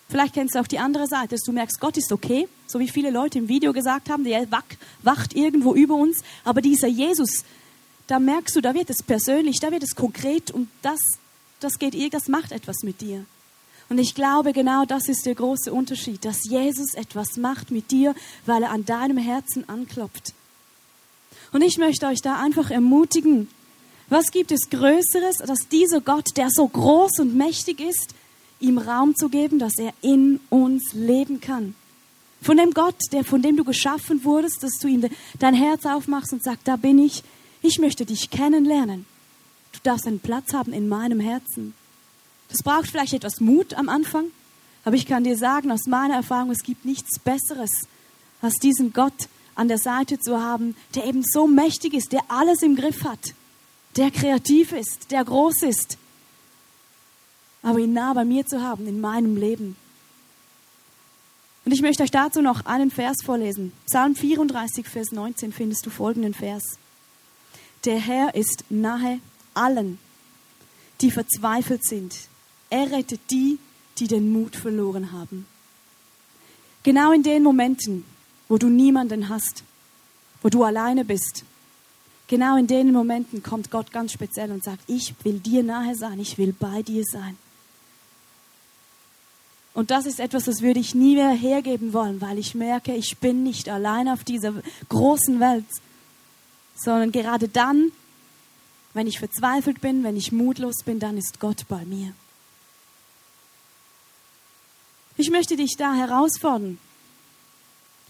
Vielleicht 0.08 0.34
kennst 0.34 0.54
du 0.54 0.60
auch 0.60 0.66
die 0.66 0.78
andere 0.78 1.06
Seite, 1.06 1.34
dass 1.34 1.42
du 1.42 1.52
merkst, 1.52 1.80
Gott 1.80 1.98
ist 1.98 2.12
okay, 2.12 2.48
so 2.66 2.78
wie 2.78 2.88
viele 2.88 3.10
Leute 3.10 3.38
im 3.38 3.48
Video 3.48 3.74
gesagt 3.74 4.08
haben, 4.08 4.24
der 4.24 4.46
wacht 5.02 5.34
irgendwo 5.34 5.74
über 5.74 5.96
uns, 5.96 6.22
aber 6.44 6.62
dieser 6.62 6.88
Jesus, 6.88 7.44
da 8.06 8.18
merkst 8.18 8.56
du, 8.56 8.62
da 8.62 8.72
wird 8.72 8.88
es 8.88 9.02
persönlich, 9.02 9.60
da 9.60 9.70
wird 9.70 9.82
es 9.82 9.94
konkret 9.94 10.50
und 10.50 10.70
das, 10.80 10.98
das 11.60 11.78
geht, 11.78 11.94
das 12.14 12.28
macht 12.28 12.52
etwas 12.52 12.76
mit 12.82 13.02
dir. 13.02 13.26
Und 13.90 13.98
ich 13.98 14.14
glaube, 14.14 14.54
genau 14.54 14.86
das 14.86 15.08
ist 15.08 15.26
der 15.26 15.34
große 15.34 15.72
Unterschied, 15.72 16.24
dass 16.24 16.44
Jesus 16.44 16.94
etwas 16.94 17.36
macht 17.36 17.70
mit 17.70 17.90
dir, 17.90 18.14
weil 18.46 18.62
er 18.62 18.70
an 18.70 18.86
deinem 18.86 19.18
Herzen 19.18 19.68
anklopft. 19.68 20.34
Und 21.52 21.62
ich 21.62 21.78
möchte 21.78 22.06
euch 22.06 22.20
da 22.20 22.40
einfach 22.40 22.70
ermutigen, 22.70 23.48
Was 24.10 24.30
gibt 24.30 24.52
es 24.52 24.70
Größeres, 24.70 25.42
als 25.42 25.68
dieser 25.68 26.00
Gott, 26.00 26.28
der 26.36 26.48
so 26.50 26.66
groß 26.66 27.20
und 27.20 27.36
mächtig 27.36 27.80
ist, 27.80 28.14
ihm 28.58 28.78
Raum 28.78 29.14
zu 29.14 29.28
geben, 29.28 29.58
dass 29.58 29.76
er 29.78 29.92
in 30.00 30.40
uns 30.48 30.94
leben 30.94 31.40
kann? 31.40 31.74
Von 32.40 32.56
dem 32.56 32.72
Gott, 32.72 32.96
der, 33.12 33.24
von 33.24 33.42
dem 33.42 33.56
du 33.56 33.64
geschaffen 33.64 34.24
wurdest, 34.24 34.62
dass 34.62 34.78
du 34.80 34.88
ihm 34.88 35.04
dein 35.38 35.54
Herz 35.54 35.84
aufmachst 35.84 36.32
und 36.32 36.42
sagst, 36.42 36.66
da 36.66 36.76
bin 36.76 36.98
ich, 36.98 37.22
ich 37.60 37.78
möchte 37.78 38.06
dich 38.06 38.30
kennenlernen. 38.30 39.04
Du 39.72 39.80
darfst 39.82 40.06
einen 40.06 40.20
Platz 40.20 40.54
haben 40.54 40.72
in 40.72 40.88
meinem 40.88 41.20
Herzen. 41.20 41.74
Das 42.48 42.62
braucht 42.62 42.88
vielleicht 42.88 43.12
etwas 43.12 43.40
Mut 43.40 43.74
am 43.74 43.90
Anfang, 43.90 44.26
aber 44.84 44.96
ich 44.96 45.04
kann 45.04 45.24
dir 45.24 45.36
sagen, 45.36 45.70
aus 45.70 45.86
meiner 45.86 46.14
Erfahrung, 46.14 46.50
es 46.50 46.62
gibt 46.62 46.86
nichts 46.86 47.18
Besseres, 47.18 47.70
als 48.40 48.54
diesen 48.54 48.94
Gott 48.94 49.28
an 49.58 49.66
der 49.66 49.78
Seite 49.78 50.20
zu 50.20 50.40
haben, 50.40 50.76
der 50.94 51.04
eben 51.04 51.24
so 51.24 51.48
mächtig 51.48 51.92
ist, 51.92 52.12
der 52.12 52.22
alles 52.28 52.62
im 52.62 52.76
Griff 52.76 53.02
hat, 53.02 53.34
der 53.96 54.12
kreativ 54.12 54.70
ist, 54.70 55.10
der 55.10 55.24
groß 55.24 55.62
ist. 55.62 55.98
Aber 57.62 57.80
ihn 57.80 57.92
nah 57.92 58.12
bei 58.14 58.24
mir 58.24 58.46
zu 58.46 58.62
haben 58.62 58.86
in 58.86 59.00
meinem 59.00 59.36
Leben. 59.36 59.76
Und 61.64 61.72
ich 61.72 61.82
möchte 61.82 62.04
euch 62.04 62.12
dazu 62.12 62.40
noch 62.40 62.66
einen 62.66 62.92
Vers 62.92 63.16
vorlesen. 63.24 63.72
Psalm 63.86 64.14
34, 64.14 64.86
Vers 64.86 65.10
19 65.10 65.52
findest 65.52 65.84
du 65.84 65.90
folgenden 65.90 66.34
Vers. 66.34 66.62
Der 67.84 67.98
Herr 67.98 68.36
ist 68.36 68.64
nahe 68.70 69.18
allen, 69.54 69.98
die 71.00 71.10
verzweifelt 71.10 71.84
sind. 71.84 72.14
Er 72.70 72.92
rettet 72.92 73.20
die, 73.32 73.58
die 73.98 74.06
den 74.06 74.32
Mut 74.32 74.54
verloren 74.54 75.10
haben. 75.10 75.46
Genau 76.84 77.10
in 77.10 77.24
den 77.24 77.42
Momenten, 77.42 78.04
wo 78.48 78.58
du 78.58 78.68
niemanden 78.68 79.28
hast, 79.28 79.62
wo 80.42 80.48
du 80.48 80.64
alleine 80.64 81.04
bist, 81.04 81.44
genau 82.28 82.56
in 82.56 82.66
den 82.66 82.92
Momenten 82.92 83.42
kommt 83.42 83.70
Gott 83.70 83.92
ganz 83.92 84.12
speziell 84.12 84.50
und 84.52 84.64
sagt, 84.64 84.80
ich 84.86 85.14
will 85.24 85.38
dir 85.40 85.62
nahe 85.62 85.94
sein, 85.94 86.18
ich 86.20 86.38
will 86.38 86.54
bei 86.58 86.82
dir 86.82 87.04
sein. 87.04 87.36
Und 89.74 89.90
das 89.90 90.06
ist 90.06 90.18
etwas, 90.18 90.44
das 90.44 90.60
würde 90.60 90.80
ich 90.80 90.94
nie 90.94 91.14
mehr 91.14 91.30
hergeben 91.30 91.92
wollen, 91.92 92.20
weil 92.20 92.38
ich 92.38 92.54
merke, 92.54 92.94
ich 92.94 93.18
bin 93.18 93.44
nicht 93.44 93.68
allein 93.68 94.08
auf 94.08 94.24
dieser 94.24 94.54
großen 94.88 95.38
Welt, 95.38 95.66
sondern 96.74 97.12
gerade 97.12 97.48
dann, 97.48 97.92
wenn 98.92 99.06
ich 99.06 99.18
verzweifelt 99.18 99.80
bin, 99.80 100.02
wenn 100.02 100.16
ich 100.16 100.32
mutlos 100.32 100.82
bin, 100.84 100.98
dann 100.98 101.16
ist 101.16 101.38
Gott 101.38 101.66
bei 101.68 101.84
mir. 101.84 102.12
Ich 105.16 105.30
möchte 105.30 105.56
dich 105.56 105.76
da 105.76 105.94
herausfordern. 105.94 106.78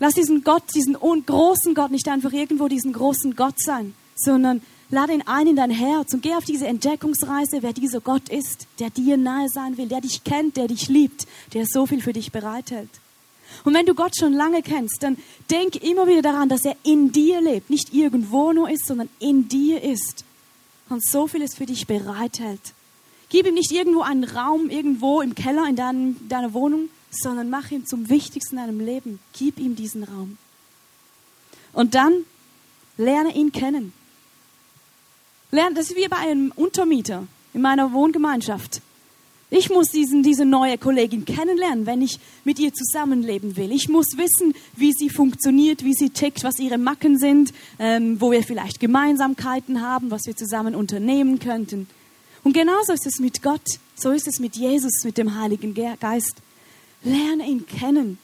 Lass 0.00 0.14
diesen 0.14 0.44
Gott, 0.44 0.62
diesen 0.74 0.94
großen 0.94 1.74
Gott 1.74 1.90
nicht 1.90 2.08
einfach 2.08 2.32
irgendwo 2.32 2.68
diesen 2.68 2.92
großen 2.92 3.34
Gott 3.34 3.56
sein, 3.58 3.94
sondern 4.14 4.62
lade 4.90 5.12
ihn 5.12 5.22
ein 5.26 5.48
in 5.48 5.56
dein 5.56 5.70
Herz 5.70 6.14
und 6.14 6.22
geh 6.22 6.34
auf 6.34 6.44
diese 6.44 6.66
Entdeckungsreise, 6.66 7.62
wer 7.62 7.72
dieser 7.72 8.00
Gott 8.00 8.28
ist, 8.28 8.66
der 8.78 8.90
dir 8.90 9.16
nahe 9.16 9.48
sein 9.48 9.76
will, 9.76 9.88
der 9.88 10.00
dich 10.00 10.22
kennt, 10.24 10.56
der 10.56 10.68
dich 10.68 10.88
liebt, 10.88 11.26
der 11.52 11.66
so 11.66 11.86
viel 11.86 12.00
für 12.00 12.12
dich 12.12 12.30
bereithält. 12.30 12.90
Und 13.64 13.74
wenn 13.74 13.86
du 13.86 13.94
Gott 13.94 14.16
schon 14.16 14.34
lange 14.34 14.62
kennst, 14.62 15.02
dann 15.02 15.16
denk 15.50 15.76
immer 15.82 16.06
wieder 16.06 16.22
daran, 16.22 16.48
dass 16.48 16.64
er 16.64 16.76
in 16.84 17.12
dir 17.12 17.40
lebt, 17.40 17.70
nicht 17.70 17.94
irgendwo 17.94 18.52
nur 18.52 18.70
ist, 18.70 18.86
sondern 18.86 19.08
in 19.18 19.48
dir 19.48 19.82
ist 19.82 20.24
und 20.88 21.04
so 21.04 21.26
vieles 21.26 21.54
für 21.54 21.66
dich 21.66 21.86
bereithält. 21.86 22.60
Gib 23.30 23.46
ihm 23.46 23.54
nicht 23.54 23.72
irgendwo 23.72 24.02
einen 24.02 24.24
Raum, 24.24 24.70
irgendwo 24.70 25.20
im 25.20 25.34
Keller 25.34 25.66
in 25.68 25.76
deinem, 25.76 26.28
deiner 26.28 26.54
Wohnung, 26.54 26.88
sondern 27.10 27.50
mach 27.50 27.70
ihn 27.70 27.86
zum 27.86 28.08
Wichtigsten 28.08 28.56
in 28.56 28.66
deinem 28.66 28.80
Leben. 28.80 29.18
Gib 29.32 29.58
ihm 29.58 29.76
diesen 29.76 30.04
Raum. 30.04 30.38
Und 31.72 31.94
dann 31.94 32.24
lerne 32.96 33.34
ihn 33.34 33.52
kennen. 33.52 33.92
Lerne, 35.50 35.76
das 35.76 35.90
ist 35.90 35.96
wie 35.96 36.08
bei 36.08 36.18
einem 36.18 36.52
Untermieter 36.54 37.26
in 37.54 37.62
meiner 37.62 37.92
Wohngemeinschaft. 37.92 38.82
Ich 39.50 39.70
muss 39.70 39.88
diesen, 39.88 40.22
diese 40.22 40.44
neue 40.44 40.76
Kollegin 40.76 41.24
kennenlernen, 41.24 41.86
wenn 41.86 42.02
ich 42.02 42.20
mit 42.44 42.58
ihr 42.58 42.74
zusammenleben 42.74 43.56
will. 43.56 43.72
Ich 43.72 43.88
muss 43.88 44.08
wissen, 44.18 44.54
wie 44.76 44.92
sie 44.92 45.08
funktioniert, 45.08 45.84
wie 45.84 45.94
sie 45.94 46.10
tickt, 46.10 46.44
was 46.44 46.58
ihre 46.58 46.76
Macken 46.76 47.18
sind, 47.18 47.54
ähm, 47.78 48.20
wo 48.20 48.30
wir 48.30 48.42
vielleicht 48.42 48.78
Gemeinsamkeiten 48.78 49.80
haben, 49.80 50.10
was 50.10 50.26
wir 50.26 50.36
zusammen 50.36 50.74
unternehmen 50.74 51.38
könnten. 51.38 51.88
Und 52.44 52.52
genauso 52.52 52.92
ist 52.92 53.06
es 53.06 53.20
mit 53.20 53.42
Gott, 53.42 53.66
so 53.94 54.10
ist 54.10 54.28
es 54.28 54.38
mit 54.38 54.54
Jesus, 54.54 55.02
mit 55.04 55.16
dem 55.16 55.34
Heiligen 55.40 55.74
Geist. 55.74 56.36
Lerne 57.08 57.46
ihn 57.46 57.66
kennen. 57.66 58.18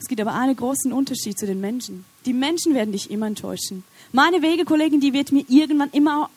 Es 0.00 0.08
gibt 0.08 0.20
aber 0.20 0.34
einen 0.34 0.56
großen 0.56 0.92
Unterschied 0.92 1.38
zu 1.38 1.46
den 1.46 1.60
Menschen. 1.60 2.04
Die 2.26 2.32
Menschen 2.32 2.74
werden 2.74 2.92
dich 2.92 3.10
immer 3.10 3.26
enttäuschen. 3.26 3.84
Meine 4.12 4.42
Wegekollegin, 4.42 5.00
die 5.00 5.12
wird 5.12 5.30
mir 5.30 5.44
irgendwann 5.48 5.90
immer, 5.90 6.28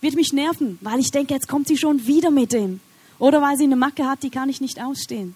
wird 0.00 0.14
mich 0.14 0.32
nerven, 0.32 0.78
weil 0.82 1.00
ich 1.00 1.10
denke, 1.10 1.34
jetzt 1.34 1.48
kommt 1.48 1.66
sie 1.66 1.76
schon 1.76 2.06
wieder 2.06 2.30
mit 2.30 2.52
dem. 2.52 2.80
Oder 3.18 3.42
weil 3.42 3.56
sie 3.56 3.64
eine 3.64 3.76
Macke 3.76 4.06
hat, 4.06 4.22
die 4.22 4.30
kann 4.30 4.48
ich 4.48 4.60
nicht 4.60 4.80
ausstehen. 4.80 5.34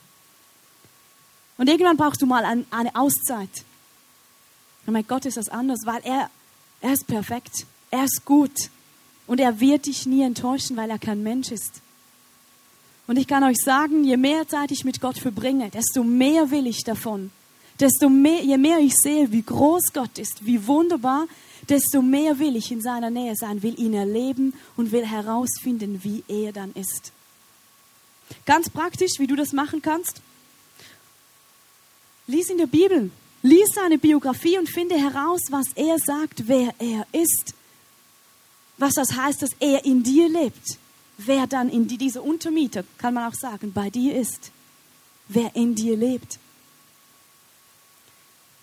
Und 1.59 1.69
irgendwann 1.69 1.97
brauchst 1.97 2.23
du 2.23 2.27
mal 2.27 2.45
eine 2.45 2.95
Auszeit. 2.95 3.65
Und 4.87 4.93
mein 4.93 5.07
Gott 5.07 5.27
ist 5.27 5.37
das 5.37 5.49
anders, 5.49 5.81
weil 5.85 6.01
er, 6.05 6.31
er 6.81 6.93
ist 6.93 7.07
perfekt. 7.07 7.67
Er 7.91 8.05
ist 8.05 8.25
gut. 8.25 8.71
Und 9.27 9.41
er 9.41 9.61
wird 9.61 9.87
dich 9.87 10.07
nie 10.07 10.23
enttäuschen, 10.23 10.77
weil 10.77 10.91
er 10.91 10.99
kein 10.99 11.23
Mensch 11.23 11.51
ist. 11.51 11.81
Und 13.13 13.19
ich 13.19 13.27
kann 13.27 13.45
euch 13.45 13.59
sagen, 13.59 14.05
je 14.05 14.17
mehr 14.17 14.49
Zeit 14.49 14.71
ich 14.71 14.85
mit 14.85 15.03
Gott 15.03 15.19
verbringe, 15.19 15.69
desto 15.69 16.03
mehr 16.03 16.51
will 16.51 16.67
ich 16.67 16.83
davon. 16.83 17.31
Desto 17.79 18.09
mehr, 18.09 18.43
je 18.43 18.57
mehr 18.57 18.79
ich 18.79 18.95
sehe, 18.95 19.31
wie 19.31 19.43
groß 19.43 19.93
Gott 19.93 20.19
ist, 20.19 20.47
wie 20.47 20.67
wunderbar, 20.67 21.27
desto 21.69 22.01
mehr 22.01 22.39
will 22.39 22.57
ich 22.57 22.73
in 22.73 22.81
seiner 22.81 23.11
Nähe 23.11 23.37
sein, 23.37 23.63
will 23.63 23.79
ihn 23.79 23.93
erleben 23.93 24.55
und 24.79 24.93
will 24.93 25.05
herausfinden, 25.05 26.01
wie 26.03 26.25
er 26.27 26.55
dann 26.55 26.73
ist. 26.73 27.13
Ganz 28.47 28.71
praktisch, 28.71 29.19
wie 29.19 29.27
du 29.27 29.37
das 29.37 29.53
machen 29.53 29.83
kannst. 29.83 30.23
Lies 32.27 32.49
in 32.49 32.57
der 32.57 32.67
Bibel, 32.67 33.11
lies 33.43 33.75
seine 33.75 33.99
Biografie 33.99 34.57
und 34.57 34.71
finde 34.71 34.95
heraus, 34.95 35.43
was 35.51 35.67
er 35.75 35.99
sagt, 35.99 36.49
wer 36.49 36.75
er 36.79 37.07
ist. 37.13 37.53
Was 38.79 38.95
das 38.95 39.13
heißt, 39.13 39.43
dass 39.43 39.51
er 39.61 39.85
in 39.85 40.03
dir 40.03 40.31
lebt 40.31 40.79
wer 41.27 41.47
dann 41.47 41.69
in 41.69 41.89
die, 41.89 41.99
diese 41.99 42.23
Untermieter, 42.23 42.85
kann 42.99 43.15
man 43.15 43.31
auch 43.31 43.35
sagen, 43.35 43.73
bei 43.73 43.91
dir 43.91 44.15
ist, 44.15 44.51
wer 45.29 45.55
in 45.55 45.75
dir 45.75 45.97
lebt. 45.97 46.39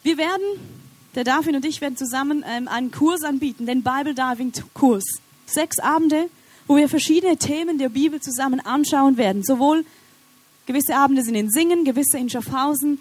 Wir 0.04 0.18
werden, 0.18 0.44
der 1.16 1.24
David 1.24 1.56
und 1.56 1.66
ich 1.66 1.82
werden 1.82 1.98
zusammen 1.98 2.44
ähm, 2.48 2.68
einen 2.68 2.92
Kurs 2.92 3.24
anbieten, 3.24 3.66
den 3.66 3.84
Bible 3.84 4.14
Diving 4.14 4.54
Kurs. 4.74 5.04
Sechs 5.46 5.80
Abende, 5.80 6.30
wo 6.68 6.78
wir 6.78 6.88
verschiedene 6.88 7.38
Themen 7.38 7.78
der 7.78 7.90
Bibel 7.90 8.22
zusammen 8.22 8.60
anschauen 8.60 9.18
werden. 9.18 9.44
Sowohl 9.44 9.86
gewisse 10.68 10.96
Abende 10.96 11.24
sind 11.24 11.36
in 11.36 11.50
Singen, 11.50 11.84
gewisse 11.84 12.18
in 12.18 12.30
Schaffhausen. 12.30 13.00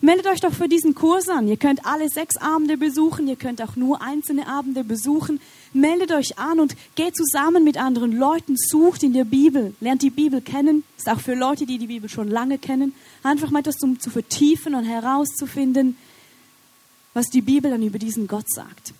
Meldet 0.00 0.26
euch 0.28 0.40
doch 0.40 0.52
für 0.52 0.68
diesen 0.68 0.94
Kurs 0.94 1.28
an. 1.28 1.48
Ihr 1.48 1.56
könnt 1.56 1.86
alle 1.86 2.08
sechs 2.08 2.36
Abende 2.36 2.76
besuchen, 2.76 3.26
ihr 3.26 3.36
könnt 3.36 3.60
auch 3.62 3.74
nur 3.74 4.00
einzelne 4.00 4.46
Abende 4.46 4.84
besuchen 4.84 5.40
meldet 5.72 6.12
euch 6.12 6.38
an 6.38 6.60
und 6.60 6.76
geht 6.94 7.16
zusammen 7.16 7.64
mit 7.64 7.76
anderen 7.76 8.12
Leuten, 8.12 8.56
sucht 8.56 9.02
in 9.02 9.12
der 9.12 9.24
Bibel, 9.24 9.74
lernt 9.80 10.02
die 10.02 10.10
Bibel 10.10 10.40
kennen. 10.40 10.84
Ist 10.96 11.08
auch 11.08 11.20
für 11.20 11.34
Leute, 11.34 11.66
die 11.66 11.78
die 11.78 11.86
Bibel 11.86 12.08
schon 12.08 12.28
lange 12.28 12.58
kennen. 12.58 12.94
Einfach 13.22 13.50
mal 13.50 13.62
das 13.62 13.82
um 13.82 13.98
zu 14.00 14.10
vertiefen 14.10 14.74
und 14.74 14.84
herauszufinden, 14.84 15.96
was 17.14 17.26
die 17.26 17.42
Bibel 17.42 17.70
dann 17.70 17.82
über 17.82 17.98
diesen 17.98 18.26
Gott 18.26 18.48
sagt. 18.48 18.92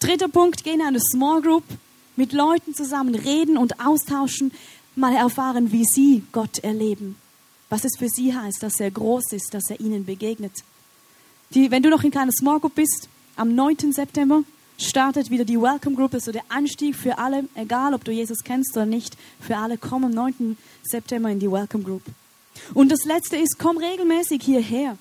Dritter 0.00 0.28
Punkt, 0.28 0.64
gehen 0.64 0.80
in 0.80 0.86
eine 0.86 1.00
Small 1.00 1.40
Group, 1.40 1.64
mit 2.16 2.32
Leuten 2.32 2.74
zusammen 2.74 3.14
reden 3.14 3.56
und 3.56 3.80
austauschen, 3.80 4.52
mal 4.96 5.14
erfahren, 5.14 5.72
wie 5.72 5.84
sie 5.84 6.22
Gott 6.32 6.58
erleben. 6.58 7.16
Was 7.70 7.84
es 7.84 7.96
für 7.98 8.08
sie 8.08 8.34
heißt, 8.34 8.62
dass 8.62 8.78
er 8.78 8.90
groß 8.90 9.32
ist, 9.32 9.52
dass 9.52 9.70
er 9.70 9.80
ihnen 9.80 10.04
begegnet. 10.04 10.52
Die, 11.54 11.70
wenn 11.70 11.82
du 11.82 11.90
noch 11.90 12.04
in 12.04 12.10
keiner 12.10 12.32
Small 12.32 12.60
Group 12.60 12.74
bist, 12.74 13.08
am 13.36 13.54
9. 13.54 13.92
September 13.92 14.44
startet 14.78 15.30
wieder 15.30 15.44
die 15.44 15.60
Welcome 15.60 15.96
Group, 15.96 16.14
so 16.20 16.32
der 16.32 16.44
Anstieg 16.48 16.96
für 16.96 17.18
alle, 17.18 17.44
egal 17.54 17.94
ob 17.94 18.04
du 18.04 18.12
Jesus 18.12 18.42
kennst 18.44 18.76
oder 18.76 18.86
nicht, 18.86 19.16
für 19.40 19.56
alle, 19.56 19.78
komm 19.78 20.04
am 20.04 20.10
9. 20.10 20.56
September 20.82 21.30
in 21.30 21.38
die 21.38 21.50
Welcome 21.50 21.84
Group. 21.84 22.02
Und 22.72 22.90
das 22.90 23.04
letzte 23.04 23.36
ist, 23.36 23.58
komm 23.58 23.78
regelmäßig 23.78 24.42
hierher. 24.42 24.96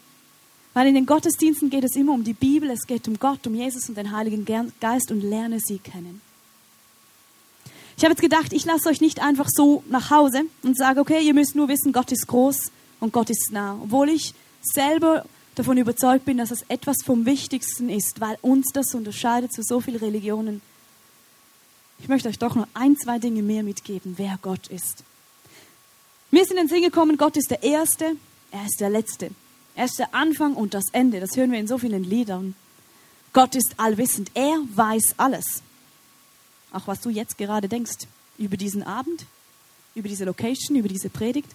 Weil 0.73 0.87
in 0.87 0.95
den 0.95 1.05
Gottesdiensten 1.05 1.69
geht 1.69 1.83
es 1.83 1.95
immer 1.95 2.13
um 2.13 2.23
die 2.23 2.33
Bibel, 2.33 2.69
es 2.71 2.87
geht 2.87 3.07
um 3.07 3.19
Gott, 3.19 3.45
um 3.45 3.53
Jesus 3.53 3.89
und 3.89 3.97
den 3.97 4.11
Heiligen 4.11 4.45
Geist 4.79 5.11
und 5.11 5.21
lerne 5.21 5.59
sie 5.59 5.77
kennen. 5.77 6.21
Ich 7.95 8.03
habe 8.03 8.13
jetzt 8.13 8.21
gedacht, 8.21 8.53
ich 8.53 8.65
lasse 8.65 8.89
euch 8.89 9.01
nicht 9.01 9.21
einfach 9.21 9.47
so 9.49 9.83
nach 9.87 10.09
Hause 10.09 10.43
und 10.63 10.75
sage, 10.75 10.99
okay, 10.99 11.21
ihr 11.23 11.35
müsst 11.35 11.55
nur 11.55 11.67
wissen, 11.67 11.93
Gott 11.93 12.11
ist 12.11 12.27
groß 12.27 12.71
und 12.99 13.13
Gott 13.13 13.29
ist 13.29 13.51
nah. 13.51 13.77
Obwohl 13.83 14.09
ich 14.09 14.33
selber 14.63 15.25
davon 15.55 15.77
überzeugt 15.77 16.25
bin, 16.25 16.37
dass 16.37 16.51
es 16.51 16.63
etwas 16.67 16.97
vom 17.03 17.25
Wichtigsten 17.25 17.89
ist, 17.89 18.19
weil 18.19 18.37
uns 18.41 18.67
das 18.73 18.93
unterscheidet 18.93 19.53
zu 19.53 19.63
so 19.63 19.79
vielen 19.81 19.99
Religionen. 19.99 20.61
Ich 21.99 22.07
möchte 22.07 22.27
euch 22.27 22.39
doch 22.39 22.55
noch 22.55 22.67
ein, 22.73 22.97
zwei 22.97 23.19
Dinge 23.19 23.41
mehr 23.41 23.63
mitgeben, 23.63 24.15
wer 24.17 24.37
Gott 24.41 24.67
ist. 24.67 25.03
Mir 26.31 26.41
ist 26.41 26.51
in 26.51 26.57
den 26.57 26.67
Sinn 26.67 26.81
gekommen, 26.81 27.17
Gott 27.17 27.37
ist 27.37 27.51
der 27.51 27.63
Erste, 27.63 28.15
er 28.51 28.65
ist 28.65 28.79
der 28.79 28.89
Letzte. 28.89 29.29
Er 29.75 29.85
ist 29.85 29.99
der 29.99 30.13
Anfang 30.13 30.55
und 30.55 30.73
das 30.73 30.85
Ende. 30.91 31.19
Das 31.19 31.35
hören 31.35 31.51
wir 31.51 31.59
in 31.59 31.67
so 31.67 31.77
vielen 31.77 32.03
Liedern. 32.03 32.55
Gott 33.33 33.55
ist 33.55 33.73
allwissend. 33.77 34.31
Er 34.35 34.59
weiß 34.75 35.15
alles. 35.17 35.61
auch 36.71 36.87
was 36.87 37.01
du 37.01 37.09
jetzt 37.09 37.37
gerade 37.37 37.67
denkst 37.67 38.07
über 38.37 38.57
diesen 38.57 38.83
Abend, 38.83 39.25
über 39.95 40.07
diese 40.07 40.25
Location, 40.25 40.75
über 40.77 40.87
diese 40.87 41.09
Predigt. 41.09 41.49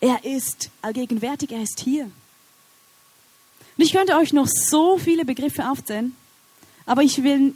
Er 0.00 0.24
ist 0.24 0.70
allgegenwärtig, 0.80 1.52
er 1.52 1.62
ist 1.62 1.80
hier. 1.80 2.04
Und 2.04 3.84
ich 3.84 3.92
könnte 3.92 4.16
euch 4.16 4.32
noch 4.32 4.48
so 4.48 4.98
viele 4.98 5.24
Begriffe 5.24 5.68
aufzählen, 5.70 6.14
aber 6.86 7.02
ich 7.02 7.22
will, 7.22 7.54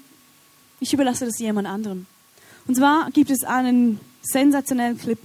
ich 0.80 0.92
überlasse 0.92 1.26
das 1.26 1.38
jemand 1.38 1.68
anderem. 1.68 2.06
Und 2.66 2.76
zwar 2.76 3.10
gibt 3.10 3.30
es 3.30 3.44
einen 3.44 4.00
sensationellen 4.22 4.98
Clip, 4.98 5.18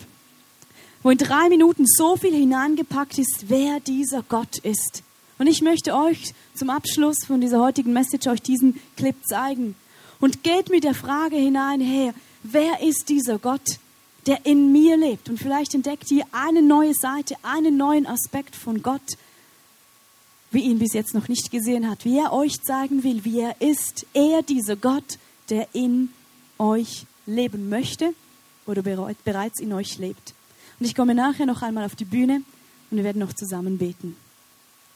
wo 1.04 1.10
in 1.10 1.18
drei 1.18 1.48
Minuten 1.50 1.86
so 1.88 2.18
viel 2.18 2.34
hineingepackt 2.34 3.18
ist, 3.18 3.46
wer 3.48 3.80
dieser 3.80 4.24
Gott 4.24 4.58
ist. 4.60 5.04
Und 5.38 5.48
ich 5.48 5.62
möchte 5.62 5.96
euch 5.96 6.34
zum 6.54 6.70
Abschluss 6.70 7.26
von 7.26 7.40
dieser 7.40 7.62
heutigen 7.62 7.94
Message 7.94 8.28
euch 8.28 8.42
diesen 8.42 8.80
Clip 8.98 9.16
zeigen. 9.26 9.76
Und 10.20 10.44
geht 10.44 10.70
mit 10.70 10.84
der 10.84 10.94
Frage 10.94 11.38
hinein, 11.38 11.80
hey, 11.80 12.12
wer 12.44 12.82
ist 12.82 13.08
dieser 13.08 13.40
Gott, 13.40 13.80
der 14.26 14.46
in 14.46 14.72
mir 14.72 14.98
lebt? 14.98 15.30
Und 15.30 15.38
vielleicht 15.38 15.74
entdeckt 15.74 16.12
ihr 16.12 16.26
eine 16.32 16.62
neue 16.62 16.94
Seite, 16.94 17.36
einen 17.44 17.78
neuen 17.78 18.06
Aspekt 18.06 18.56
von 18.56 18.82
Gott, 18.82 19.18
wie 20.52 20.62
ihn 20.62 20.80
bis 20.80 20.94
jetzt 20.94 21.14
noch 21.14 21.28
nicht 21.28 21.52
gesehen 21.52 21.90
hat, 21.90 22.06
wie 22.06 22.18
er 22.18 22.34
euch 22.34 22.62
zeigen 22.62 23.04
will, 23.04 23.24
wie 23.24 23.40
er 23.42 23.62
ist. 23.62 24.06
Er, 24.14 24.42
dieser 24.42 24.76
Gott, 24.76 25.20
der 25.50 25.68
in 25.74 26.10
euch 26.58 27.06
leben 27.26 27.70
möchte 27.70 28.14
oder 28.66 28.82
bereits 28.82 29.60
in 29.60 29.74
euch 29.74 29.98
lebt. 29.98 30.34
Und 30.80 30.86
ich 30.86 30.96
komme 30.96 31.14
nachher 31.14 31.46
noch 31.46 31.62
einmal 31.62 31.86
auf 31.86 31.96
die 31.96 32.06
Bühne 32.06 32.42
und 32.90 32.98
wir 32.98 33.04
werden 33.04 33.20
noch 33.20 33.34
zusammen 33.34 33.78
beten. 33.78 34.16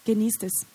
Genießt 0.06 0.44
es. 0.44 0.66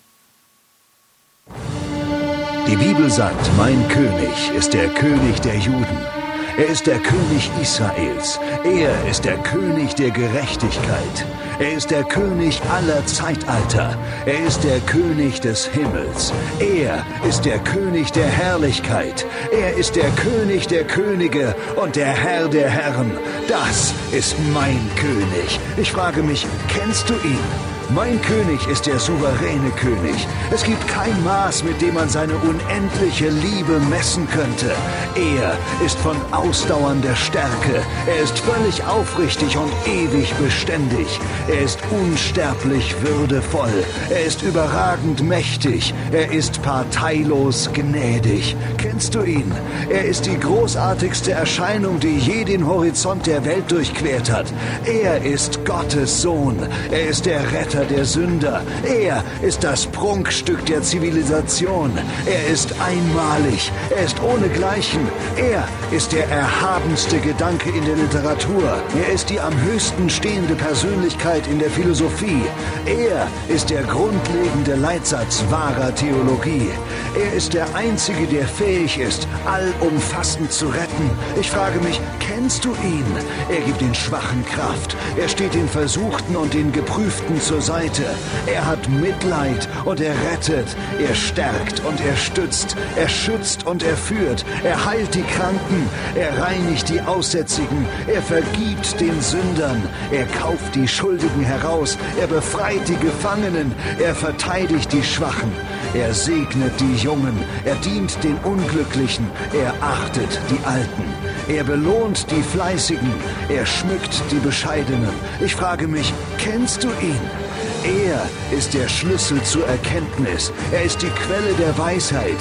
Die 2.67 2.77
Bibel 2.77 3.11
sagt, 3.11 3.51
mein 3.57 3.89
König 3.89 4.51
ist 4.57 4.75
der 4.75 4.93
König 4.93 5.41
der 5.41 5.57
Juden. 5.59 6.18
Er 6.59 6.66
ist 6.66 6.88
der 6.88 6.99
König 6.99 7.53
Israels. 7.62 8.40
Er 8.64 9.09
ist 9.09 9.25
der 9.25 9.38
König 9.38 9.94
der 9.94 10.11
Gerechtigkeit. 10.11 11.25
Er 11.61 11.75
ist 11.75 11.92
der 11.92 12.03
König 12.03 12.61
aller 12.68 13.07
Zeitalter. 13.07 13.97
Er 14.27 14.44
ist 14.44 14.64
der 14.64 14.81
König 14.81 15.40
des 15.40 15.66
Himmels. 15.66 16.33
Er 16.59 17.07
ist 17.29 17.44
der 17.44 17.61
König 17.61 18.11
der 18.11 18.27
Herrlichkeit. 18.27 19.25
Er 19.53 19.77
ist 19.77 19.94
der 19.94 20.11
König 20.11 20.66
der 20.66 20.85
Könige 20.85 21.55
und 21.77 21.94
der 21.94 22.09
Herr 22.09 22.49
der 22.49 22.68
Herren. 22.68 23.12
Das 23.47 23.94
ist 24.11 24.35
mein 24.53 24.81
König. 24.97 25.61
Ich 25.77 25.92
frage 25.92 26.25
mich, 26.25 26.44
kennst 26.68 27.09
du 27.09 27.14
ihn? 27.14 27.78
Mein 27.94 28.20
König 28.20 28.66
ist 28.68 28.87
der 28.87 28.98
souveräne 28.98 29.70
König. 29.70 30.29
Es 30.51 30.62
gibt 30.62 30.87
kein 30.88 31.24
Maß, 31.24 31.64
mit 31.64 31.81
dem 31.81 31.94
man 31.94 32.11
seine 32.11 32.35
unendliche 32.35 33.31
Liebe 33.31 33.81
messen 33.88 34.29
könnte. 34.29 34.72
Er 35.14 35.57
ist 35.85 35.98
von 36.01 36.16
ausdauernder 36.31 37.16
Stärke. 37.16 37.83
Er 38.07 38.22
ist 38.22 38.38
völlig 38.40 38.85
aufrichtig 38.85 39.57
und 39.57 39.72
ewig 39.87 40.35
beständig. 40.35 41.18
Er 41.48 41.62
ist 41.62 41.79
unsterblich 41.90 42.94
würdevoll. 43.01 43.72
Er 44.11 44.22
ist 44.22 44.42
überragend 44.42 45.22
mächtig. 45.22 45.94
Er 46.12 46.31
ist 46.31 46.61
parteilos 46.61 47.70
gnädig. 47.72 48.55
Kennst 48.77 49.14
du 49.14 49.22
ihn? 49.22 49.51
Er 49.88 50.05
ist 50.05 50.27
die 50.27 50.38
großartigste 50.38 51.33
Erscheinung, 51.33 52.01
die 52.01 52.18
je 52.18 52.44
den 52.44 52.66
Horizont 52.66 53.27
der 53.27 53.46
Welt 53.46 53.70
durchquert 53.70 54.31
hat. 54.31 54.53
Er 54.85 55.22
ist 55.22 55.64
Gottes 55.64 56.20
Sohn. 56.20 56.59
Er 56.90 57.09
ist 57.09 57.24
der 57.24 57.40
Retter 57.51 57.78
Retter 57.79 57.95
der 57.95 58.05
Sünder. 58.05 58.62
Er 58.85 59.23
ist 59.43 59.62
das 59.64 59.87
Prunkstück 59.87 60.64
der 60.67 60.83
Zivilisation. 60.83 61.93
Er 62.27 62.53
ist 62.53 62.75
einmalig. 62.81 63.73
Er 63.91 64.05
ist 64.05 64.21
ohnegleichen. 64.23 65.01
Er 65.37 65.67
ist 65.91 66.12
der 66.12 66.29
erhabenste 66.29 67.19
Gedanke 67.19 67.71
in 67.71 67.85
der 67.85 67.97
Literatur. 67.97 68.79
Er 69.07 69.12
ist 69.12 69.31
die 69.31 69.41
am 69.41 69.55
höchsten 69.62 70.11
stehende 70.11 70.55
Persönlichkeit 70.55 71.47
in 71.47 71.59
der 71.59 71.71
Philosophie. 71.71 72.43
Er 72.87 73.29
ist 73.55 73.71
der 73.71 73.83
grundlegende 73.83 74.75
Leitsatz 74.75 75.45
wahrer 75.51 75.95
Theologie. 75.95 76.71
Er 77.17 77.33
ist 77.33 77.55
der 77.55 77.75
Einzige, 77.75 78.27
der 78.27 78.47
fähig 78.47 78.99
ist, 78.99 79.27
allumfassend 79.47 80.53
zu 80.53 80.67
retten. 80.67 81.11
Ich 81.41 81.51
frage 81.51 81.79
mich, 81.81 82.01
kennst 82.21 82.64
du 82.64 82.71
ihn? 82.83 83.05
Er 83.49 83.61
gibt 83.61 83.81
den 83.81 83.95
Schwachen 83.95 84.45
Kraft. 84.47 84.97
Er 85.17 85.29
steht 85.29 85.55
den 85.55 85.69
Versuchten 85.69 86.37
und 86.37 86.55
den 86.55 86.73
Geprüften 86.73 87.41
zur 87.41 87.61
Seite. 87.69 88.05
Er 88.47 88.65
hat 88.65 88.89
Mitleid 88.89 89.69
und 89.85 90.01
er 90.01 90.15
rettet. 90.31 90.75
Er 91.07 91.15
stärkt 91.15 91.85
und 91.85 92.01
er 92.01 92.17
stützt. 92.17 92.75
Er 92.97 93.11
schützt 93.11 93.67
und 93.67 93.83
er 93.83 93.95
führt. 93.95 94.43
Er 94.65 94.87
heilt 94.87 95.15
die 95.15 95.29
Kranken. 95.35 95.83
Er 96.15 96.31
reinigt 96.43 96.89
die 96.89 97.03
Aussätzigen. 97.03 97.87
Er 98.07 98.23
vergibt 98.23 98.99
den 98.99 99.21
Sündern. 99.21 99.83
Er 100.11 100.25
kauft 100.41 100.75
die 100.77 100.89
Schuldigen 100.89 101.43
heraus. 101.43 101.99
Er 102.19 102.27
befreit 102.27 102.89
die 102.89 102.97
Gefangenen. 102.97 103.75
Er 103.99 104.15
verteidigt 104.15 104.91
die 104.91 105.03
Schwachen. 105.03 105.53
Er 105.93 106.15
segnet 106.15 106.73
die 106.81 106.97
Jungen. 106.97 107.37
Er 107.67 107.75
dient 107.77 108.25
den 108.25 108.39
Unglücklichen. 108.45 109.27
Er 109.53 109.75
achtet 109.83 110.41
die 110.51 110.65
Alten. 110.65 111.05
Er 111.49 111.65
belohnt 111.65 112.31
die 112.31 112.43
Fleißigen. 112.43 113.13
Er 113.51 113.67
schmückt 113.67 114.23
die 114.31 114.41
Bescheidenen. 114.41 115.13
Ich 115.45 115.55
frage 115.55 115.87
mich, 115.87 116.15
kennst 116.39 116.83
du 116.85 116.89
ihn? 117.03 117.48
Er 117.85 118.29
ist 118.57 118.75
der 118.75 118.88
Schlüssel 118.88 119.43
zur 119.43 119.67
Erkenntnis. 119.67 120.53
Er 120.73 120.83
ist 120.83 121.01
die 121.03 121.11
Quelle 121.11 121.53
der 121.59 121.77
Weisheit. 121.79 122.37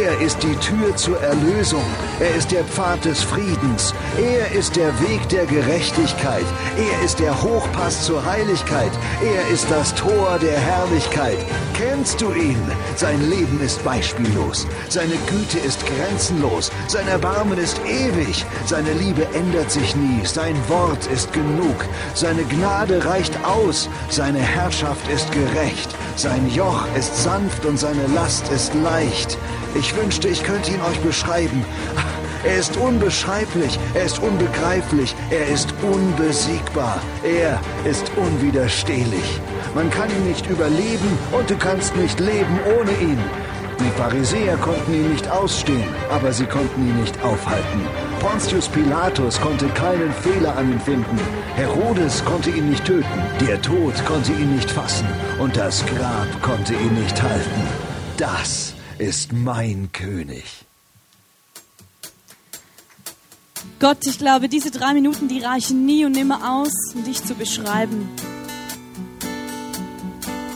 Er 0.00 0.20
ist 0.20 0.42
die 0.42 0.56
Tür 0.56 0.94
zur 0.96 1.20
Erlösung. 1.20 1.84
Er 2.20 2.34
ist 2.34 2.50
der 2.50 2.64
Pfad 2.64 3.04
des 3.04 3.22
Friedens. 3.22 3.94
Er 4.18 4.50
ist 4.58 4.76
der 4.76 4.88
Weg 5.00 5.28
der 5.28 5.46
Gerechtigkeit. 5.46 6.44
Er 6.76 7.04
ist 7.04 7.20
der 7.20 7.42
Hochpass 7.42 8.04
zur 8.04 8.24
Heiligkeit. 8.24 8.92
Er 9.22 9.52
ist 9.52 9.70
das 9.70 9.94
Tor 9.94 10.38
der 10.40 10.58
Herrlichkeit. 10.58 11.38
Kennst 11.74 12.20
du 12.20 12.32
ihn? 12.32 12.60
Sein 12.96 13.28
Leben 13.30 13.60
ist 13.60 13.82
beispiellos. 13.84 14.66
Seine 14.88 15.14
Güte 15.28 15.58
ist 15.58 15.80
grenzenlos. 15.86 16.70
Sein 16.88 17.08
Erbarmen 17.08 17.58
ist 17.58 17.80
ewig. 17.86 18.44
Seine 18.66 18.92
Liebe 18.92 19.26
ändert 19.34 19.70
sich 19.70 19.96
nie. 19.96 20.24
Sein 20.24 20.56
Wort 20.68 21.06
ist 21.06 21.32
genug. 21.32 21.76
Seine 22.14 22.42
Gnade 22.44 23.04
reicht 23.04 23.32
aus. 23.44 23.88
Seine 24.10 24.40
Herrschaft 24.72 25.06
ist 25.12 25.30
gerecht. 25.32 25.94
Sein 26.16 26.48
Joch 26.48 26.86
ist 26.96 27.22
sanft 27.22 27.66
und 27.66 27.78
seine 27.78 28.06
Last 28.14 28.50
ist 28.50 28.72
leicht. 28.72 29.36
Ich 29.74 29.94
wünschte, 29.94 30.28
ich 30.28 30.42
könnte 30.42 30.70
ihn 30.70 30.80
euch 30.80 30.98
beschreiben. 31.00 31.62
Er 32.42 32.56
ist 32.56 32.78
unbeschreiblich, 32.78 33.78
er 33.92 34.04
ist 34.04 34.18
unbegreiflich, 34.20 35.14
er 35.28 35.46
ist 35.48 35.74
unbesiegbar, 35.82 37.02
er 37.22 37.60
ist 37.84 38.10
unwiderstehlich. 38.16 39.40
Man 39.74 39.90
kann 39.90 40.08
ihn 40.08 40.26
nicht 40.26 40.48
überleben 40.48 41.18
und 41.32 41.50
du 41.50 41.56
kannst 41.58 41.94
nicht 41.94 42.18
leben 42.18 42.58
ohne 42.64 42.92
ihn. 42.92 43.18
Die 43.78 44.00
Pharisäer 44.00 44.56
konnten 44.56 44.94
ihn 44.94 45.10
nicht 45.10 45.30
ausstehen, 45.30 45.94
aber 46.10 46.32
sie 46.32 46.46
konnten 46.46 46.88
ihn 46.88 46.98
nicht 46.98 47.22
aufhalten. 47.22 48.11
Pontius 48.22 48.68
Pilatus 48.68 49.40
konnte 49.40 49.66
keinen 49.70 50.12
Fehler 50.12 50.56
an 50.56 50.70
ihm 50.70 50.80
finden. 50.80 51.18
Herodes 51.56 52.24
konnte 52.24 52.50
ihn 52.50 52.70
nicht 52.70 52.84
töten. 52.84 53.20
Der 53.40 53.60
Tod 53.60 53.92
konnte 54.04 54.30
ihn 54.30 54.54
nicht 54.54 54.70
fassen. 54.70 55.08
Und 55.40 55.56
das 55.56 55.84
Grab 55.86 56.28
konnte 56.40 56.72
ihn 56.72 56.94
nicht 56.94 57.20
halten. 57.20 57.62
Das 58.16 58.74
ist 58.98 59.32
mein 59.32 59.90
König. 59.92 60.64
Gott, 63.80 64.06
ich 64.06 64.18
glaube, 64.18 64.48
diese 64.48 64.70
drei 64.70 64.94
Minuten, 64.94 65.26
die 65.26 65.40
reichen 65.40 65.84
nie 65.84 66.04
und 66.04 66.12
nimmer 66.12 66.48
aus, 66.48 66.94
um 66.94 67.02
dich 67.02 67.24
zu 67.24 67.34
beschreiben. 67.34 68.08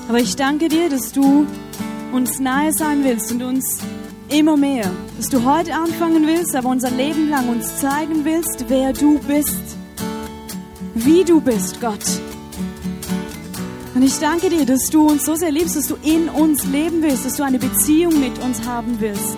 Aber 0.08 0.18
ich 0.18 0.36
danke 0.36 0.68
dir, 0.68 0.88
dass 0.88 1.10
du 1.10 1.48
uns 2.12 2.38
nahe 2.38 2.72
sein 2.72 3.02
willst 3.02 3.32
und 3.32 3.42
uns 3.42 3.80
immer 4.28 4.56
mehr. 4.56 4.90
Dass 5.16 5.28
du 5.28 5.44
heute 5.44 5.74
anfangen 5.74 6.26
willst, 6.26 6.54
aber 6.54 6.68
unser 6.68 6.90
Leben 6.90 7.28
lang 7.28 7.48
uns 7.48 7.78
zeigen 7.78 8.24
willst, 8.24 8.66
wer 8.68 8.92
du 8.92 9.18
bist. 9.20 9.76
Wie 10.94 11.24
du 11.24 11.40
bist, 11.40 11.80
Gott. 11.80 12.04
Und 13.94 14.02
ich 14.02 14.18
danke 14.18 14.50
dir, 14.50 14.66
dass 14.66 14.90
du 14.90 15.08
uns 15.08 15.24
so 15.24 15.36
sehr 15.36 15.50
liebst, 15.50 15.76
dass 15.76 15.88
du 15.88 15.96
in 16.02 16.28
uns 16.28 16.66
leben 16.66 17.02
willst, 17.02 17.24
dass 17.24 17.36
du 17.36 17.44
eine 17.44 17.58
Beziehung 17.58 18.20
mit 18.20 18.38
uns 18.40 18.66
haben 18.66 18.96
willst. 19.00 19.36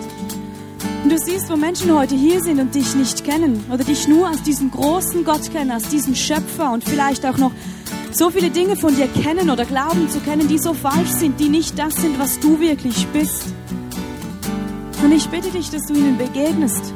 Und 1.03 1.11
du 1.11 1.17
siehst, 1.17 1.49
wo 1.49 1.55
Menschen 1.55 1.97
heute 1.97 2.15
hier 2.15 2.41
sind 2.41 2.59
und 2.59 2.75
dich 2.75 2.93
nicht 2.93 3.23
kennen 3.23 3.63
oder 3.71 3.85
dich 3.85 4.07
nur 4.07 4.27
als 4.27 4.43
diesen 4.43 4.69
großen 4.69 5.23
Gott 5.23 5.49
kennen, 5.51 5.71
als 5.71 5.87
diesen 5.87 6.13
Schöpfer 6.15 6.73
und 6.73 6.83
vielleicht 6.83 7.25
auch 7.25 7.37
noch 7.37 7.51
so 8.11 8.29
viele 8.31 8.49
Dinge 8.49 8.75
von 8.75 8.95
dir 8.95 9.07
kennen 9.07 9.49
oder 9.49 9.63
glauben 9.63 10.09
zu 10.09 10.19
kennen, 10.19 10.47
die 10.47 10.57
so 10.57 10.73
falsch 10.73 11.11
sind, 11.11 11.39
die 11.39 11.47
nicht 11.47 11.79
das 11.79 11.95
sind, 11.95 12.19
was 12.19 12.39
du 12.39 12.59
wirklich 12.59 13.07
bist. 13.13 13.43
Und 15.03 15.11
ich 15.11 15.27
bitte 15.29 15.49
dich, 15.49 15.69
dass 15.69 15.83
du 15.85 15.93
ihnen 15.93 16.17
begegnest 16.17 16.93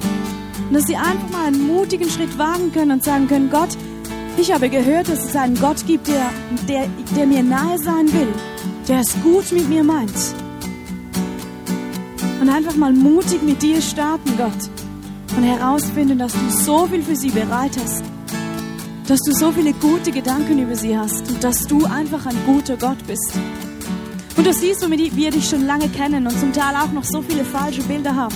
und 0.68 0.74
dass 0.74 0.84
sie 0.84 0.96
einfach 0.96 1.30
mal 1.32 1.48
einen 1.48 1.68
mutigen 1.68 2.10
Schritt 2.10 2.38
wagen 2.38 2.72
können 2.74 2.92
und 2.92 3.04
sagen 3.04 3.28
können, 3.28 3.50
Gott, 3.50 3.70
ich 4.38 4.52
habe 4.52 4.70
gehört, 4.70 5.10
dass 5.10 5.24
es 5.24 5.36
einen 5.36 5.60
Gott 5.60 5.86
gibt, 5.86 6.08
der, 6.08 6.30
der, 6.68 6.88
der 7.16 7.26
mir 7.28 7.44
nahe 7.44 7.78
sein 7.78 8.12
will, 8.12 8.34
der 8.88 9.00
es 9.00 9.14
gut 9.22 9.52
mit 9.52 9.70
mir 9.70 9.84
meint. 9.84 10.12
und 12.44 12.50
einfach 12.50 12.76
mal 12.76 12.92
mutig 12.92 13.42
mit 13.42 13.62
dir 13.62 13.82
starten, 13.82 14.36
Gott. 14.36 14.52
Und 15.38 15.44
herausfinden, 15.44 16.20
dass 16.20 16.34
du 16.34 16.50
so 16.50 16.88
viel 16.88 17.02
für 17.02 17.16
sie 17.16 17.30
bereit 17.30 17.72
hast. 17.82 18.04
Dass 19.08 19.20
du 19.22 19.32
so 19.32 19.54
viele 19.54 19.72
gute 19.72 20.12
Gedanken 20.12 20.60
über 20.60 20.76
sie 20.76 20.98
hast 20.98 21.30
und 21.30 21.42
dass 21.42 21.66
du 21.66 21.86
einfach 21.86 22.26
ein 22.26 22.36
guter 22.46 22.76
Gott 22.76 22.98
bist. 23.08 23.32
Und 24.36 24.48
du 24.48 24.54
siehst, 24.54 24.90
wie 24.90 25.16
wir 25.16 25.32
dich 25.32 25.48
schon 25.48 25.66
lange 25.66 25.90
kennen 25.90 26.26
und 26.26 26.40
zum 26.40 26.52
Teil 26.54 26.76
auch 26.76 26.92
noch 26.92 27.04
so 27.04 27.22
viele 27.22 27.46
falsche 27.46 27.84
Bilder 27.84 28.16
haben. 28.16 28.36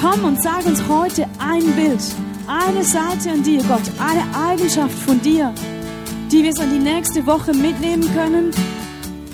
Komm 0.00 0.24
und 0.24 0.42
sag 0.42 0.64
uns 0.66 0.82
heute 0.88 1.26
ein 1.38 1.64
Bild, 1.76 2.02
eine 2.46 2.84
Seite 2.84 3.30
an 3.30 3.42
dir, 3.42 3.62
Gott, 3.64 3.82
eine 3.98 4.48
Eigenschaft 4.48 4.98
von 4.98 5.20
dir, 5.20 5.52
die 6.30 6.42
wir 6.42 6.52
so 6.52 6.62
in 6.62 6.70
die 6.70 6.78
nächste 6.78 7.26
Woche 7.26 7.52
mitnehmen 7.52 8.08
können 8.14 8.50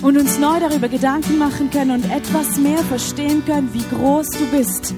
und 0.01 0.17
uns 0.17 0.37
neu 0.39 0.59
darüber 0.59 0.87
Gedanken 0.87 1.37
machen 1.37 1.69
können 1.69 1.91
und 1.91 2.11
etwas 2.11 2.57
mehr 2.57 2.79
verstehen 2.79 3.43
können, 3.45 3.73
wie 3.73 3.83
groß 3.95 4.27
du 4.29 4.45
bist, 4.57 4.93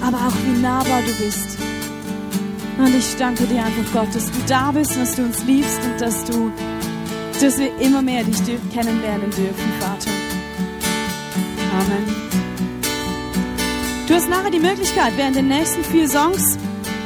aber 0.00 0.16
auch 0.16 0.34
wie 0.46 0.60
nahbar 0.60 1.00
du 1.02 1.24
bist. 1.24 1.58
Und 2.78 2.94
ich 2.94 3.16
danke 3.16 3.44
dir 3.44 3.64
einfach, 3.64 3.92
Gott, 3.92 4.14
dass 4.14 4.26
du 4.26 4.38
da 4.48 4.72
bist, 4.72 4.96
dass 4.96 5.14
du 5.14 5.22
uns 5.22 5.44
liebst 5.44 5.80
und 5.84 6.00
dass 6.00 6.24
du, 6.24 6.52
dass 7.42 7.58
wir 7.58 7.76
immer 7.80 8.02
mehr 8.02 8.24
dich 8.24 8.38
kennenlernen 8.72 9.30
dürfen, 9.30 9.72
Vater. 9.80 10.10
Amen. 11.80 12.24
Du 14.06 14.14
hast 14.14 14.28
nachher 14.28 14.50
die 14.50 14.60
Möglichkeit, 14.60 15.12
während 15.16 15.36
den 15.36 15.48
nächsten 15.48 15.82
vier 15.84 16.08
Songs 16.08 16.58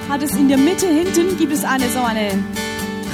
hat 0.08 0.22
es 0.22 0.34
in 0.34 0.48
der 0.48 0.58
Mitte 0.58 0.86
hinten 0.86 1.36
gibt 1.36 1.52
es 1.52 1.64
eine 1.64 1.88
so 1.90 2.00
eine 2.00 2.30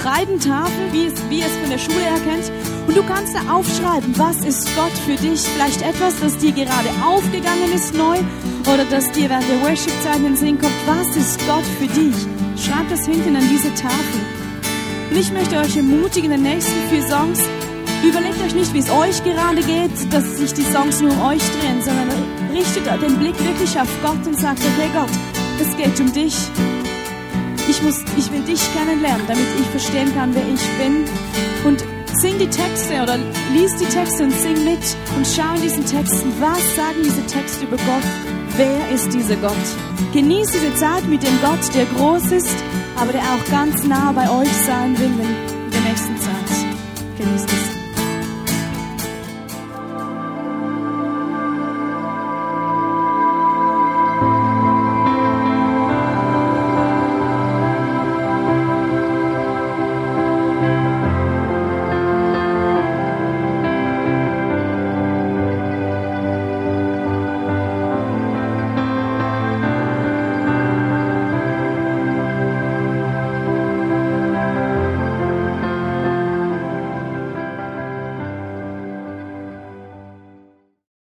Kreidentafel, 0.03 0.93
wie 0.93 1.07
es, 1.07 1.15
wie 1.31 1.41
es 1.41 1.53
von 1.57 1.71
der 1.71 1.79
Schule 1.79 2.01
her 2.01 2.21
kennt. 2.25 2.53
Und 2.87 2.97
du 2.97 3.03
kannst 3.05 3.35
da 3.35 3.41
aufschreiben, 3.53 4.19
was 4.19 4.37
ist 4.45 4.69
Gott 4.77 4.93
für 5.07 5.17
dich? 5.17 5.41
Vielleicht 5.41 5.83
etwas, 5.83 6.21
das 6.21 6.37
dir 6.37 6.53
gerade 6.53 6.91
aufgegangen 7.05 7.73
ist 7.75 7.95
neu 7.95 8.19
oder 8.73 8.85
das 8.91 9.11
dir 9.12 9.31
während 9.31 9.49
der 9.49 9.62
Worship-Zeit 9.62 10.17
in 10.17 10.25
den 10.25 10.37
Sinn 10.37 10.59
kommt. 10.59 10.75
Was 10.87 11.17
ist 11.17 11.41
Gott 11.47 11.65
für 11.79 11.87
dich? 11.87 12.15
Schreib 12.62 12.89
das 12.91 13.07
hinten 13.07 13.35
an 13.35 13.49
diese 13.51 13.73
Tafel. 13.75 14.21
Und 15.11 15.17
ich 15.19 15.33
möchte 15.33 15.57
euch 15.59 15.77
ermutigen, 15.77 16.33
in 16.33 16.43
den 16.43 16.53
nächsten 16.55 16.89
vier 16.91 17.03
Songs, 17.03 17.41
überlegt 18.03 18.43
euch 18.43 18.55
nicht, 18.55 18.73
wie 18.75 18.79
es 18.79 18.91
euch 18.91 19.23
gerade 19.23 19.63
geht, 19.63 20.13
dass 20.13 20.39
sich 20.39 20.53
die 20.55 20.65
Songs 20.65 21.01
nur 21.01 21.13
um 21.13 21.23
euch 21.23 21.43
drehen, 21.59 21.83
sondern 21.83 22.09
richtet 22.53 22.87
den 23.03 23.19
Blick 23.19 23.39
wirklich 23.45 23.79
auf 23.79 23.89
Gott 24.03 24.27
und 24.27 24.39
sagt, 24.39 24.61
okay 24.61 24.89
Gott, 24.93 25.11
es 25.61 25.77
geht 25.77 25.99
um 26.01 26.13
dich. 26.13 26.35
Ich, 27.69 27.83
muss, 27.83 28.01
ich 28.17 28.31
will 28.31 28.43
dich 28.43 28.61
kennenlernen, 28.75 29.27
damit 29.27 29.47
ich 29.59 29.67
verstehen 29.67 30.15
kann, 30.15 30.35
wer 30.35 30.43
ich 30.43 30.61
bin. 30.79 31.05
Und 31.65 31.83
sing 32.21 32.39
die 32.39 32.49
Texte 32.49 33.03
oder 33.03 33.19
lies 33.53 33.75
die 33.77 33.87
Texte 33.87 34.25
und 34.25 34.33
sing 34.33 34.65
mit 34.65 34.85
und 35.17 35.27
schau 35.27 35.55
in 35.55 35.63
diesen 35.63 35.85
Texten, 35.87 36.33
was 36.41 36.77
sagen 36.77 37.03
diese 37.03 37.25
Texte 37.27 37.65
über 37.65 37.77
Gott? 37.77 38.05
Wer 38.57 38.91
ist 38.91 39.13
dieser 39.13 39.37
Gott? 39.37 39.53
Genieß 40.13 40.53
diese 40.53 40.75
Zeit 40.77 41.07
mit 41.09 41.23
dem 41.23 41.41
Gott, 41.41 41.75
der 41.75 41.87
groß 41.87 42.33
ist, 42.33 42.55
aber 42.97 43.13
der 43.13 43.23
auch 43.23 43.51
ganz 43.51 43.85
nah 43.85 44.13
bei 44.13 44.29
euch 44.31 44.53
sein 44.67 44.99
will 44.99 45.07
in 45.07 45.71
der 45.71 45.81
nächsten 45.81 46.17
Zeit. 46.19 46.44